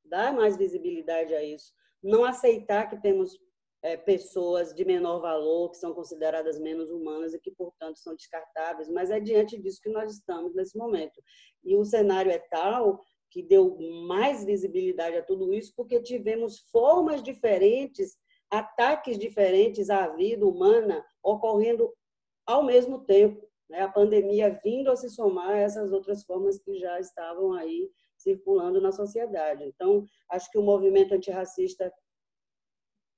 [0.04, 1.72] dar mais visibilidade a isso.
[2.02, 3.38] Não aceitar que temos
[3.82, 8.88] é, pessoas de menor valor, que são consideradas menos humanas e que, portanto, são descartáveis,
[8.88, 11.20] mas é diante disso que nós estamos nesse momento.
[11.64, 13.00] E o cenário é tal
[13.30, 18.16] que deu mais visibilidade a tudo isso, porque tivemos formas diferentes,
[18.52, 21.90] ataques diferentes à vida humana ocorrendo
[22.46, 23.48] ao mesmo tempo.
[23.68, 23.80] Né?
[23.80, 28.80] A pandemia vindo a se somar a essas outras formas que já estavam aí circulando
[28.80, 29.64] na sociedade.
[29.64, 31.92] Então, acho que o movimento antirracista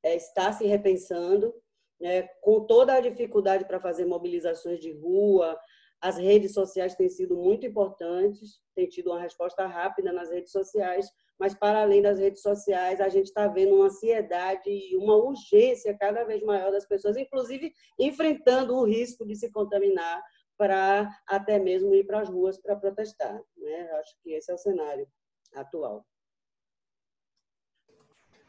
[0.05, 1.53] é, está se repensando,
[2.01, 5.59] né, com toda a dificuldade para fazer mobilizações de rua,
[6.01, 11.11] as redes sociais têm sido muito importantes, tem tido uma resposta rápida nas redes sociais,
[11.39, 15.97] mas para além das redes sociais, a gente está vendo uma ansiedade e uma urgência
[15.99, 20.23] cada vez maior das pessoas, inclusive enfrentando o risco de se contaminar
[20.57, 23.41] para até mesmo ir para as ruas para protestar.
[23.57, 23.91] Né?
[24.01, 25.09] Acho que esse é o cenário
[25.55, 26.07] atual.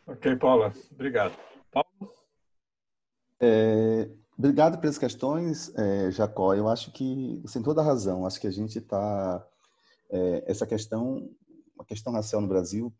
[0.07, 0.71] Ok, Paula.
[0.91, 1.36] Obrigado.
[1.71, 2.13] Paulo?
[3.39, 4.07] É,
[4.38, 6.53] obrigado pelas questões, é, Jacó.
[6.53, 8.25] Eu acho que você tem toda a razão.
[8.25, 9.45] Acho que a gente está...
[10.11, 11.27] É, essa questão,
[11.80, 12.93] a questão racial no Brasil,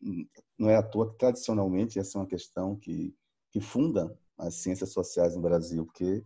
[0.58, 3.16] não é à toa que tradicionalmente essa é uma questão que,
[3.52, 6.24] que funda as ciências sociais no Brasil, porque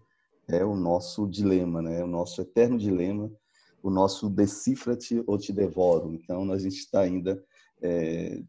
[0.47, 2.00] é o nosso dilema, né?
[2.00, 3.32] É o nosso eterno dilema,
[3.84, 6.14] o nosso decifra-te ou te devoro.
[6.14, 7.43] Então, a gente está ainda
[7.82, 8.41] é,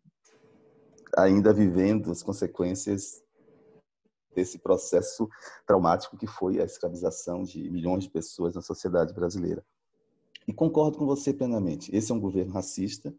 [1.17, 3.23] ainda vivendo as consequências
[4.35, 5.29] desse processo
[5.67, 9.65] traumático que foi a escravização de milhões de pessoas na sociedade brasileira.
[10.47, 11.95] E concordo com você plenamente.
[11.95, 13.15] Esse é um governo racista.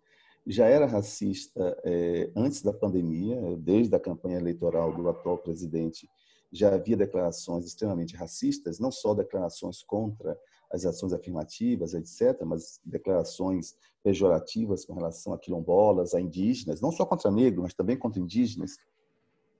[0.45, 6.09] Já era racista é, antes da pandemia, desde a campanha eleitoral do atual presidente,
[6.51, 10.37] já havia declarações extremamente racistas, não só declarações contra
[10.71, 17.05] as ações afirmativas, etc., mas declarações pejorativas com relação a quilombolas, a indígenas, não só
[17.05, 18.77] contra negros, mas também contra indígenas.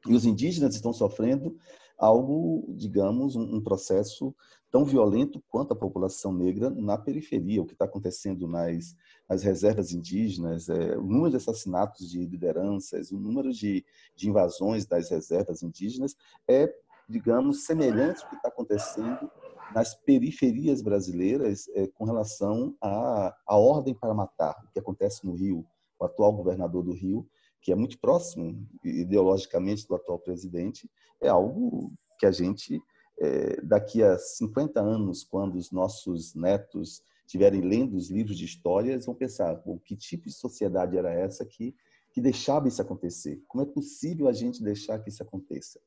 [0.08, 1.56] E os indígenas estão sofrendo
[2.02, 4.36] algo, digamos, um, processo
[4.72, 7.62] tão violento quanto a população negra na periferia.
[7.62, 8.96] O que está acontecendo nas,
[9.30, 13.86] nas reservas indígenas, é, o número de assassinatos de lideranças, o número de,
[14.16, 16.16] de invasões das reservas indígenas
[16.50, 16.74] é,
[17.08, 19.30] digamos, semelhante ao que está acontecendo
[19.76, 25.34] nas periferias brasileiras é, com relação à, à ordem para matar, o que acontece no
[25.34, 25.66] Rio.
[26.00, 27.28] O atual governador do Rio,
[27.62, 30.90] que é muito próximo ideologicamente do atual presidente,
[31.22, 32.82] é algo que a gente,
[33.20, 39.06] é, daqui a 50 anos, quando os nossos netos estiverem lendo os livros de histórias,
[39.06, 41.76] vão pensar: bom, que tipo de sociedade era essa que
[42.14, 43.42] que deixava isso acontecer.
[43.48, 45.80] Como é possível a gente deixar que isso aconteça?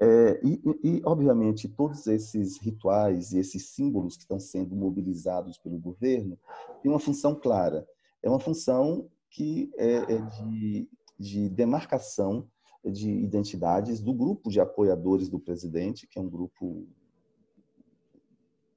[0.00, 5.78] É, e, e, obviamente, todos esses rituais e esses símbolos que estão sendo mobilizados pelo
[5.78, 6.38] governo
[6.82, 7.86] têm uma função clara.
[8.22, 10.88] É uma função que é, é de,
[11.18, 12.48] de demarcação
[12.84, 16.86] de identidades do grupo de apoiadores do presidente, que é um grupo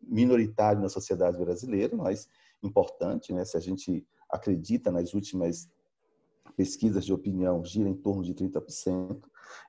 [0.02, 2.30] minoritário na sociedade brasileira, mas
[2.64, 3.44] importante, né?
[3.44, 5.70] Se a gente acredita nas últimas
[6.56, 9.22] pesquisas de opinião gira em torno de 30%.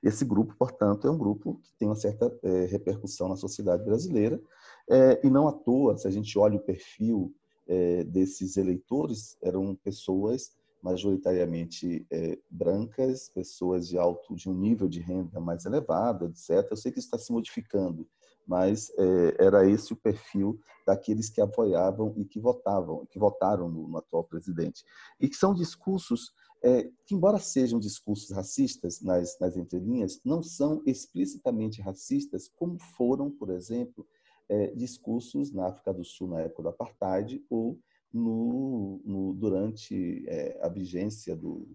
[0.03, 4.41] Esse grupo, portanto, é um grupo que tem uma certa é, repercussão na sociedade brasileira.
[4.89, 7.33] É, e não à toa, se a gente olha o perfil
[7.67, 14.99] é, desses eleitores, eram pessoas majoritariamente é, brancas, pessoas de alto, de um nível de
[14.99, 16.67] renda mais elevado, etc.
[16.69, 18.07] Eu sei que isso está se modificando,
[18.47, 23.87] mas é, era esse o perfil daqueles que apoiavam e que votavam, que votaram no,
[23.87, 24.83] no atual presidente.
[25.19, 26.31] E que são discursos
[26.63, 33.31] é, que, embora sejam discursos racistas nas, nas entrelinhas, não são explicitamente racistas, como foram,
[33.31, 34.05] por exemplo,
[34.49, 37.79] é, discursos na África do Sul na época do apartheid ou
[38.13, 41.67] no, no durante é, a vigência do,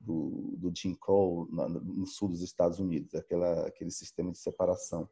[0.00, 5.08] do, do Jim Crow no, no sul dos Estados Unidos, aquela, aquele sistema de separação.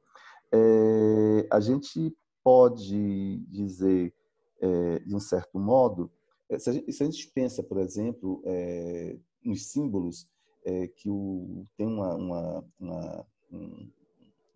[0.53, 4.15] É, a gente pode dizer,
[4.61, 6.11] é, de um certo modo,
[6.49, 10.27] é, se a, gente, se a gente pensa, por exemplo, é, nos símbolos
[10.65, 13.91] é, que o, tem uma, uma, uma, um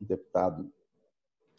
[0.00, 0.72] deputado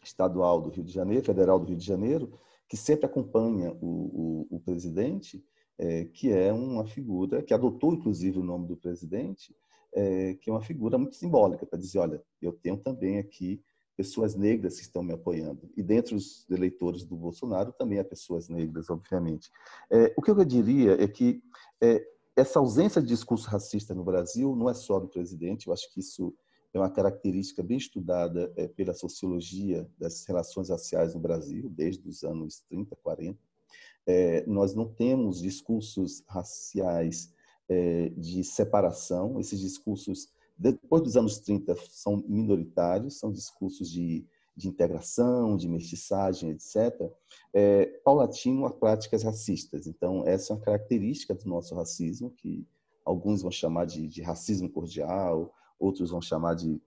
[0.02, 2.38] estadual do Rio de Janeiro, federal do Rio de Janeiro,
[2.68, 5.44] que sempre acompanha o, o, o presidente,
[5.78, 9.54] é, que é uma figura que adotou inclusive o nome do presidente,
[9.92, 13.62] é, que é uma figura muito simbólica para dizer, olha, eu tenho também aqui
[13.96, 15.70] pessoas negras que estão me apoiando.
[15.76, 19.50] E dentre os eleitores do Bolsonaro também há pessoas negras, obviamente.
[19.90, 21.40] É, o que eu diria é que
[21.80, 22.04] é,
[22.36, 26.00] essa ausência de discurso racista no Brasil não é só do presidente, eu acho que
[26.00, 26.34] isso
[26.76, 32.24] é uma característica bem estudada é, pela sociologia das relações raciais no Brasil, desde os
[32.24, 33.38] anos 30, 40.
[34.06, 37.32] É, nós não temos discursos raciais
[37.68, 44.24] é, de separação, esses discursos depois dos anos 30 são minoritários, são discursos de,
[44.56, 47.10] de integração, de mestiçagem, etc.,
[47.52, 49.86] é, paulatino a práticas racistas.
[49.86, 52.66] Então, essa é uma característica do nosso racismo, que
[53.04, 56.80] alguns vão chamar de, de racismo cordial, outros vão chamar de,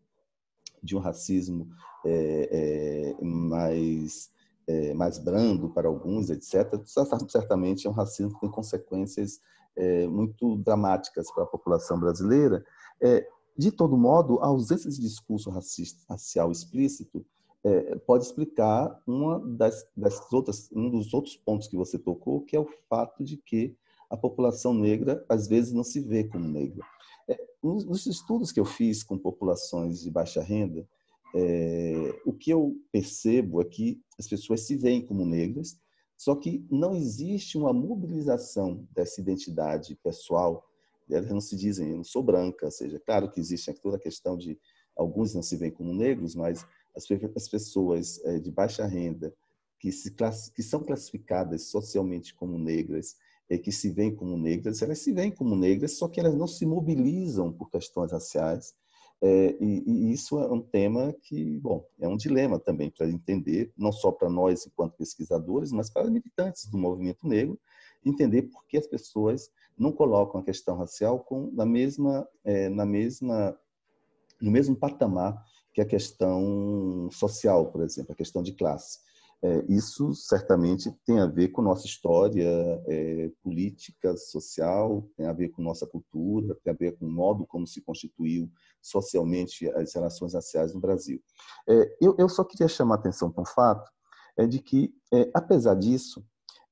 [0.82, 1.68] de um racismo
[2.06, 4.32] é, é, mais,
[4.68, 6.82] é, mais brando para alguns, etc.
[7.30, 9.40] Certamente é um racismo que tem consequências
[9.76, 12.66] é, muito dramáticas para a população brasileira.
[13.02, 13.28] É,
[13.58, 17.26] de todo modo, a ausência de discurso racista, racial explícito
[17.64, 22.56] é, pode explicar uma das, das, outras, um dos outros pontos que você tocou, que
[22.56, 23.76] é o fato de que
[24.10, 26.86] a população negra às vezes não se vê como negra.
[27.28, 30.88] É, nos estudos que eu fiz com populações de baixa renda,
[31.36, 35.78] é, o que eu percebo é que as pessoas se veem como negras,
[36.18, 40.66] só que não existe uma mobilização dessa identidade pessoal.
[41.10, 44.00] Elas não se dizem, eu não sou branca, ou seja, claro que existe toda a
[44.00, 44.60] questão de
[44.96, 46.66] alguns não se veem como negros, mas
[46.96, 47.06] as,
[47.36, 49.34] as pessoas é, de baixa renda
[49.80, 50.14] que, se,
[50.56, 53.16] que são classificadas socialmente como negras
[53.50, 56.48] e que se veem como negras, elas se veem como negras, só que elas não
[56.48, 58.76] se mobilizam por questões raciais.
[59.22, 63.72] É, e, e, isso é um tema que, bom, é um dilema também para entender,
[63.76, 67.60] não só para nós enquanto pesquisadores, mas para militantes do movimento negro,
[68.06, 72.86] entender por que as pessoas não colocam a questão racial com, na mesma, é, na
[72.86, 73.58] mesma,
[74.40, 75.44] no mesmo patamar
[75.74, 79.00] que a questão social, por exemplo, a questão de classe.
[79.44, 82.50] É, isso certamente tem a ver com nossa história
[82.88, 87.46] é, política, social, tem a ver com nossa cultura, tem a ver com o modo
[87.46, 91.22] como se constituiu socialmente as relações raciais no Brasil.
[91.70, 93.92] É, eu, eu, só queria chamar a atenção para um fato,
[94.36, 96.26] é de que, é, apesar disso,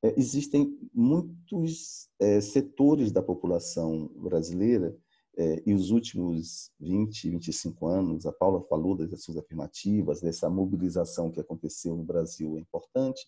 [0.03, 4.95] é, existem muitos é, setores da população brasileira
[5.37, 11.31] é, e os últimos 20, 25 anos, a Paula falou das ações afirmativas, dessa mobilização
[11.31, 13.25] que aconteceu no Brasil é importante.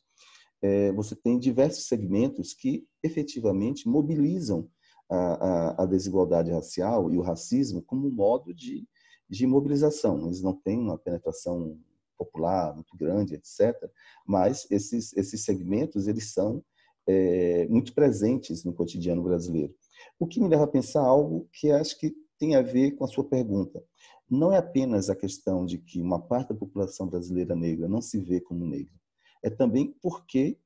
[0.95, 4.70] você tem diversos segmentos que efetivamente mobilizam
[5.10, 8.86] a, a, a, desigualdade racial e o racismo como modo de,
[9.30, 10.26] de mobilização.
[10.26, 11.78] Eles não têm uma penetração
[12.18, 13.76] popular muito grande, etc.
[14.26, 16.64] Mas esses, esses segmentos eles são
[17.08, 19.74] é, muito presentes no cotidiano brasileiro.
[20.20, 23.08] O que me leva a pensar algo que acho que tem a ver com a
[23.08, 23.84] sua pergunta.
[24.30, 28.20] Não é apenas a questão de que uma parte da população brasileira negra não se
[28.20, 28.93] vê como negra,
[29.41, 30.60] é também porque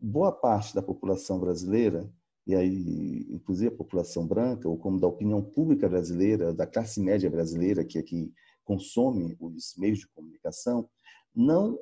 [0.00, 2.10] boa parte da população brasileira,
[2.46, 7.28] e aí inclusive a população branca, ou como da opinião pública brasileira, da classe média
[7.28, 8.32] brasileira, que aqui
[8.64, 10.88] consome os meios de comunicação,
[11.34, 11.78] não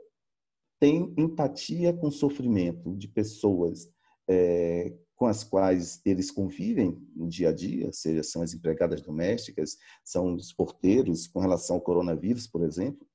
[0.81, 3.89] tem empatia com o sofrimento de pessoas
[4.29, 9.79] é, com as quais eles convivem no dia a dia, seja são as empregadas domésticas,
[10.05, 13.07] são os porteiros com relação ao coronavírus, por exemplo.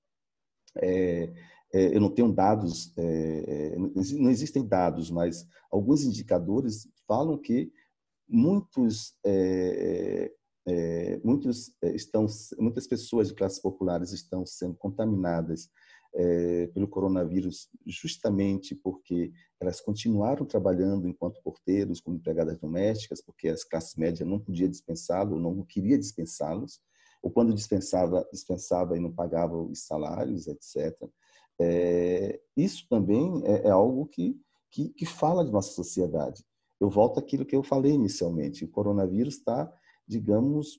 [0.78, 1.32] É,
[1.74, 7.72] é, eu não tenho dados, é, é, não existem dados, mas alguns indicadores falam que
[8.28, 10.32] muitos é,
[10.68, 12.26] é, muitos estão,
[12.60, 15.70] muitas pessoas de classes populares estão sendo contaminadas
[16.14, 23.64] é, pelo coronavírus justamente porque elas continuaram trabalhando enquanto porteiros, como empregadas domésticas, porque as
[23.64, 26.80] classes médias não podiam dispensá-los, não queria dispensá-los,
[27.22, 30.98] ou quando dispensava, dispensava e não pagava os salários, etc.
[31.60, 34.40] É, isso também é, é algo que,
[34.70, 36.44] que, que fala de nossa sociedade.
[36.80, 38.66] Eu volto àquilo que eu falei inicialmente.
[38.66, 39.72] O coronavírus está
[40.12, 40.78] digamos,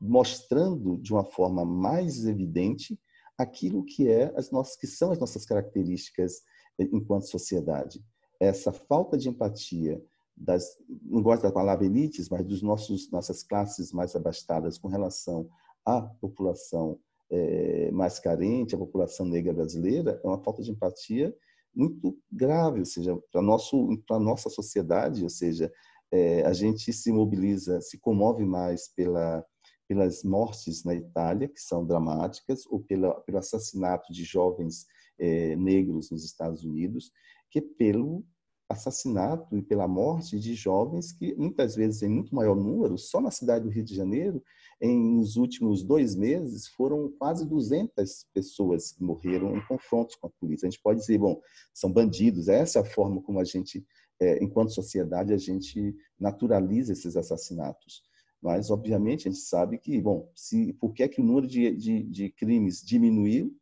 [0.00, 2.96] mostrando de uma forma mais evidente
[3.36, 6.42] aquilo que é as nossas que são as nossas características
[6.78, 8.04] eh, enquanto sociedade.
[8.40, 10.02] Essa falta de empatia
[10.36, 15.48] das não gosto da palavra elites, mas dos nossos nossas classes mais abastadas com relação
[15.84, 16.98] à população
[17.30, 21.34] é, mais carente, a população negra brasileira, é uma falta de empatia
[21.74, 25.72] muito grave, ou seja, para nosso para nossa sociedade, ou seja,
[26.12, 29.44] é, a gente se mobiliza, se comove mais pela,
[29.88, 34.86] pelas mortes na Itália, que são dramáticas, ou pela, pelo assassinato de jovens
[35.18, 37.10] é, negros nos Estados Unidos,
[37.50, 38.24] que pelo
[38.68, 43.30] assassinato e pela morte de jovens que muitas vezes em muito maior número, só na
[43.30, 44.42] cidade do Rio de Janeiro,
[44.80, 50.30] em nos últimos dois meses foram quase 200 pessoas que morreram em confrontos com a
[50.30, 50.66] polícia.
[50.66, 51.40] A gente pode dizer, bom,
[51.72, 52.48] são bandidos.
[52.48, 53.84] Essa é a forma como a gente,
[54.20, 58.02] é, enquanto sociedade, a gente naturaliza esses assassinatos.
[58.44, 61.74] Mas, obviamente, a gente sabe que, bom, se, por que é que o número de,
[61.74, 63.56] de, de crimes diminuiu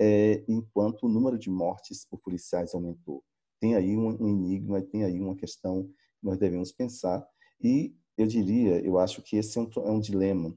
[0.00, 3.22] é, enquanto o número de mortes por policiais aumentou?
[3.62, 7.24] tem aí um, um enigma, tem aí uma questão que nós devemos pensar.
[7.62, 10.52] E eu diria, eu acho que esse é um, é um dilema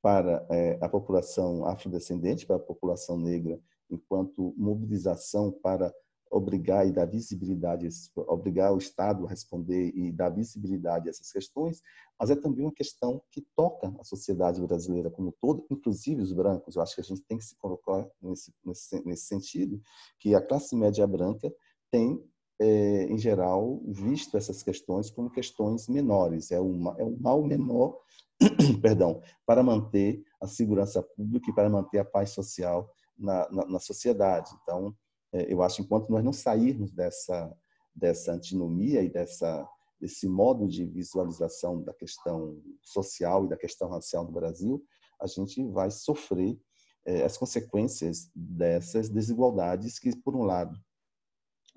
[0.00, 3.60] para é, a população afrodescendente, para a população negra,
[3.90, 5.92] enquanto mobilização para
[6.30, 11.80] obrigar e dar visibilidade, obrigar o Estado a responder e dar visibilidade a essas questões,
[12.18, 16.76] mas é também uma questão que toca a sociedade brasileira como todo, inclusive os brancos.
[16.76, 19.80] Eu acho que a gente tem que se colocar nesse, nesse, nesse sentido,
[20.18, 21.52] que a classe média branca
[21.90, 22.20] tem
[22.60, 26.50] é, em geral, visto essas questões como questões menores.
[26.50, 27.98] É, uma, é um mal menor,
[28.80, 33.78] perdão, para manter a segurança pública e para manter a paz social na, na, na
[33.78, 34.50] sociedade.
[34.62, 34.94] Então,
[35.48, 37.52] eu acho enquanto nós não sairmos dessa,
[37.94, 39.68] dessa antinomia e dessa,
[40.00, 44.84] desse modo de visualização da questão social e da questão racial no Brasil,
[45.20, 46.58] a gente vai sofrer
[47.06, 50.78] é, as consequências dessas desigualdades que, por um lado,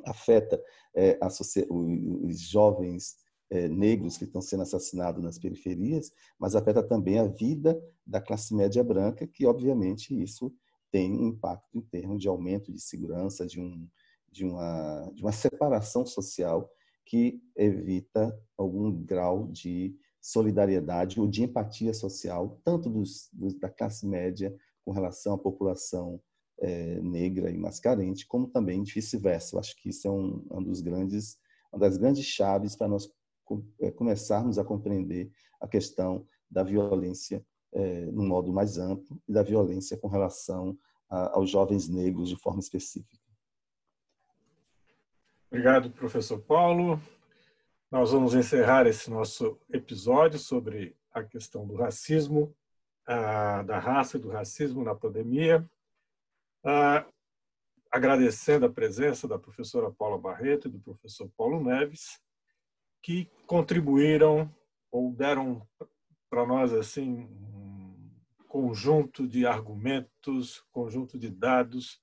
[0.06, 0.62] afeta
[0.96, 3.16] é, a, os jovens
[3.50, 8.54] é, negros que estão sendo assassinados nas periferias, mas afeta também a vida da classe
[8.54, 10.54] média branca, que obviamente isso
[10.92, 13.88] tem um impacto em termos de aumento de segurança, de, um,
[14.32, 16.70] de, uma, de uma separação social
[17.06, 24.06] que evita algum grau de solidariedade ou de empatia social, tanto dos, dos da classe
[24.06, 26.22] média com relação à população
[26.60, 29.60] é, negra e mais carente, como também vice-versa.
[29.60, 31.38] Acho que isso é um, um dos grandes,
[31.72, 33.10] uma das grandes chaves para nós
[33.80, 35.32] é, começarmos a compreender
[35.62, 40.78] a questão da violência é, no modo mais amplo e da violência com relação
[41.10, 43.18] a, aos jovens negros de forma específica.
[45.50, 47.00] Obrigado, professor Paulo.
[47.90, 52.54] Nós vamos encerrar esse nosso episódio sobre a questão do racismo,
[53.66, 55.66] da raça e do racismo na pandemia.
[57.90, 62.20] Agradecendo a presença da professora Paula Barreto e do professor Paulo Neves,
[63.02, 64.54] que contribuíram
[64.92, 65.66] ou deram
[66.30, 67.30] para nós assim
[68.58, 72.02] conjunto de argumentos, conjunto de dados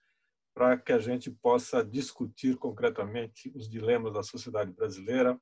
[0.54, 5.36] para que a gente possa discutir concretamente os dilemas da sociedade brasileira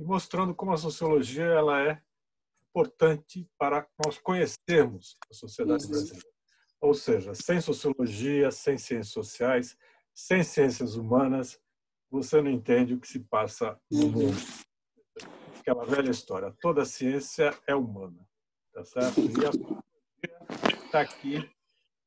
[0.00, 2.00] e mostrando como a sociologia ela é
[2.70, 6.26] importante para nós conhecermos a sociedade brasileira.
[6.80, 9.76] Ou seja, sem sociologia, sem ciências sociais,
[10.14, 11.60] sem ciências humanas,
[12.10, 14.36] você não entende o que se passa no mundo.
[15.60, 18.26] Aquela velha história, toda ciência é humana,
[18.72, 19.20] tá certo?
[19.20, 19.86] E a
[20.84, 21.50] está aqui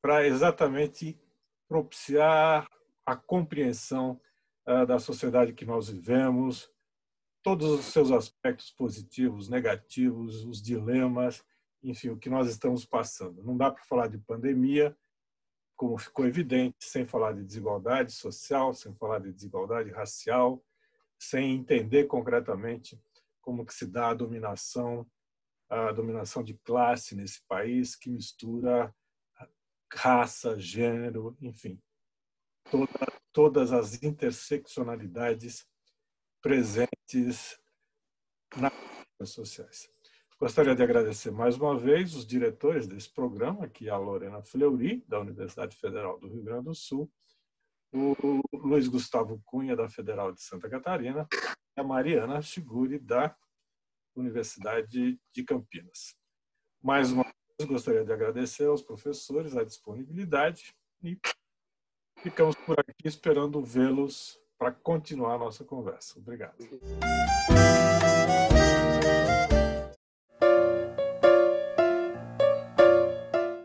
[0.02, 1.20] para exatamente
[1.68, 2.68] propiciar
[3.06, 4.20] a compreensão
[4.66, 6.70] uh, da sociedade que nós vivemos,
[7.42, 11.44] todos os seus aspectos positivos, negativos, os dilemas,
[11.82, 13.42] enfim, o que nós estamos passando.
[13.42, 14.96] Não dá para falar de pandemia,
[15.76, 20.62] como ficou evidente, sem falar de desigualdade social, sem falar de desigualdade racial,
[21.18, 23.00] sem entender concretamente
[23.40, 25.06] como que se dá a dominação,
[25.70, 28.92] a dominação de classe nesse país que mistura
[29.92, 31.80] raça, gênero, enfim,
[32.70, 35.66] toda, todas as interseccionalidades
[36.42, 37.58] presentes
[38.56, 39.88] nas sociais.
[40.38, 45.20] Gostaria de agradecer mais uma vez os diretores desse programa, aqui a Lorena Fleury, da
[45.20, 47.10] Universidade Federal do Rio Grande do Sul,
[47.92, 51.28] o Luiz Gustavo Cunha, da Federal de Santa Catarina,
[51.76, 53.36] e a Mariana Chiguri, da
[54.20, 56.16] Universidade de Campinas.
[56.82, 61.18] Mais uma vez, gostaria de agradecer aos professores a disponibilidade e
[62.18, 66.18] ficamos por aqui esperando vê-los para continuar a nossa conversa.
[66.18, 66.56] Obrigado.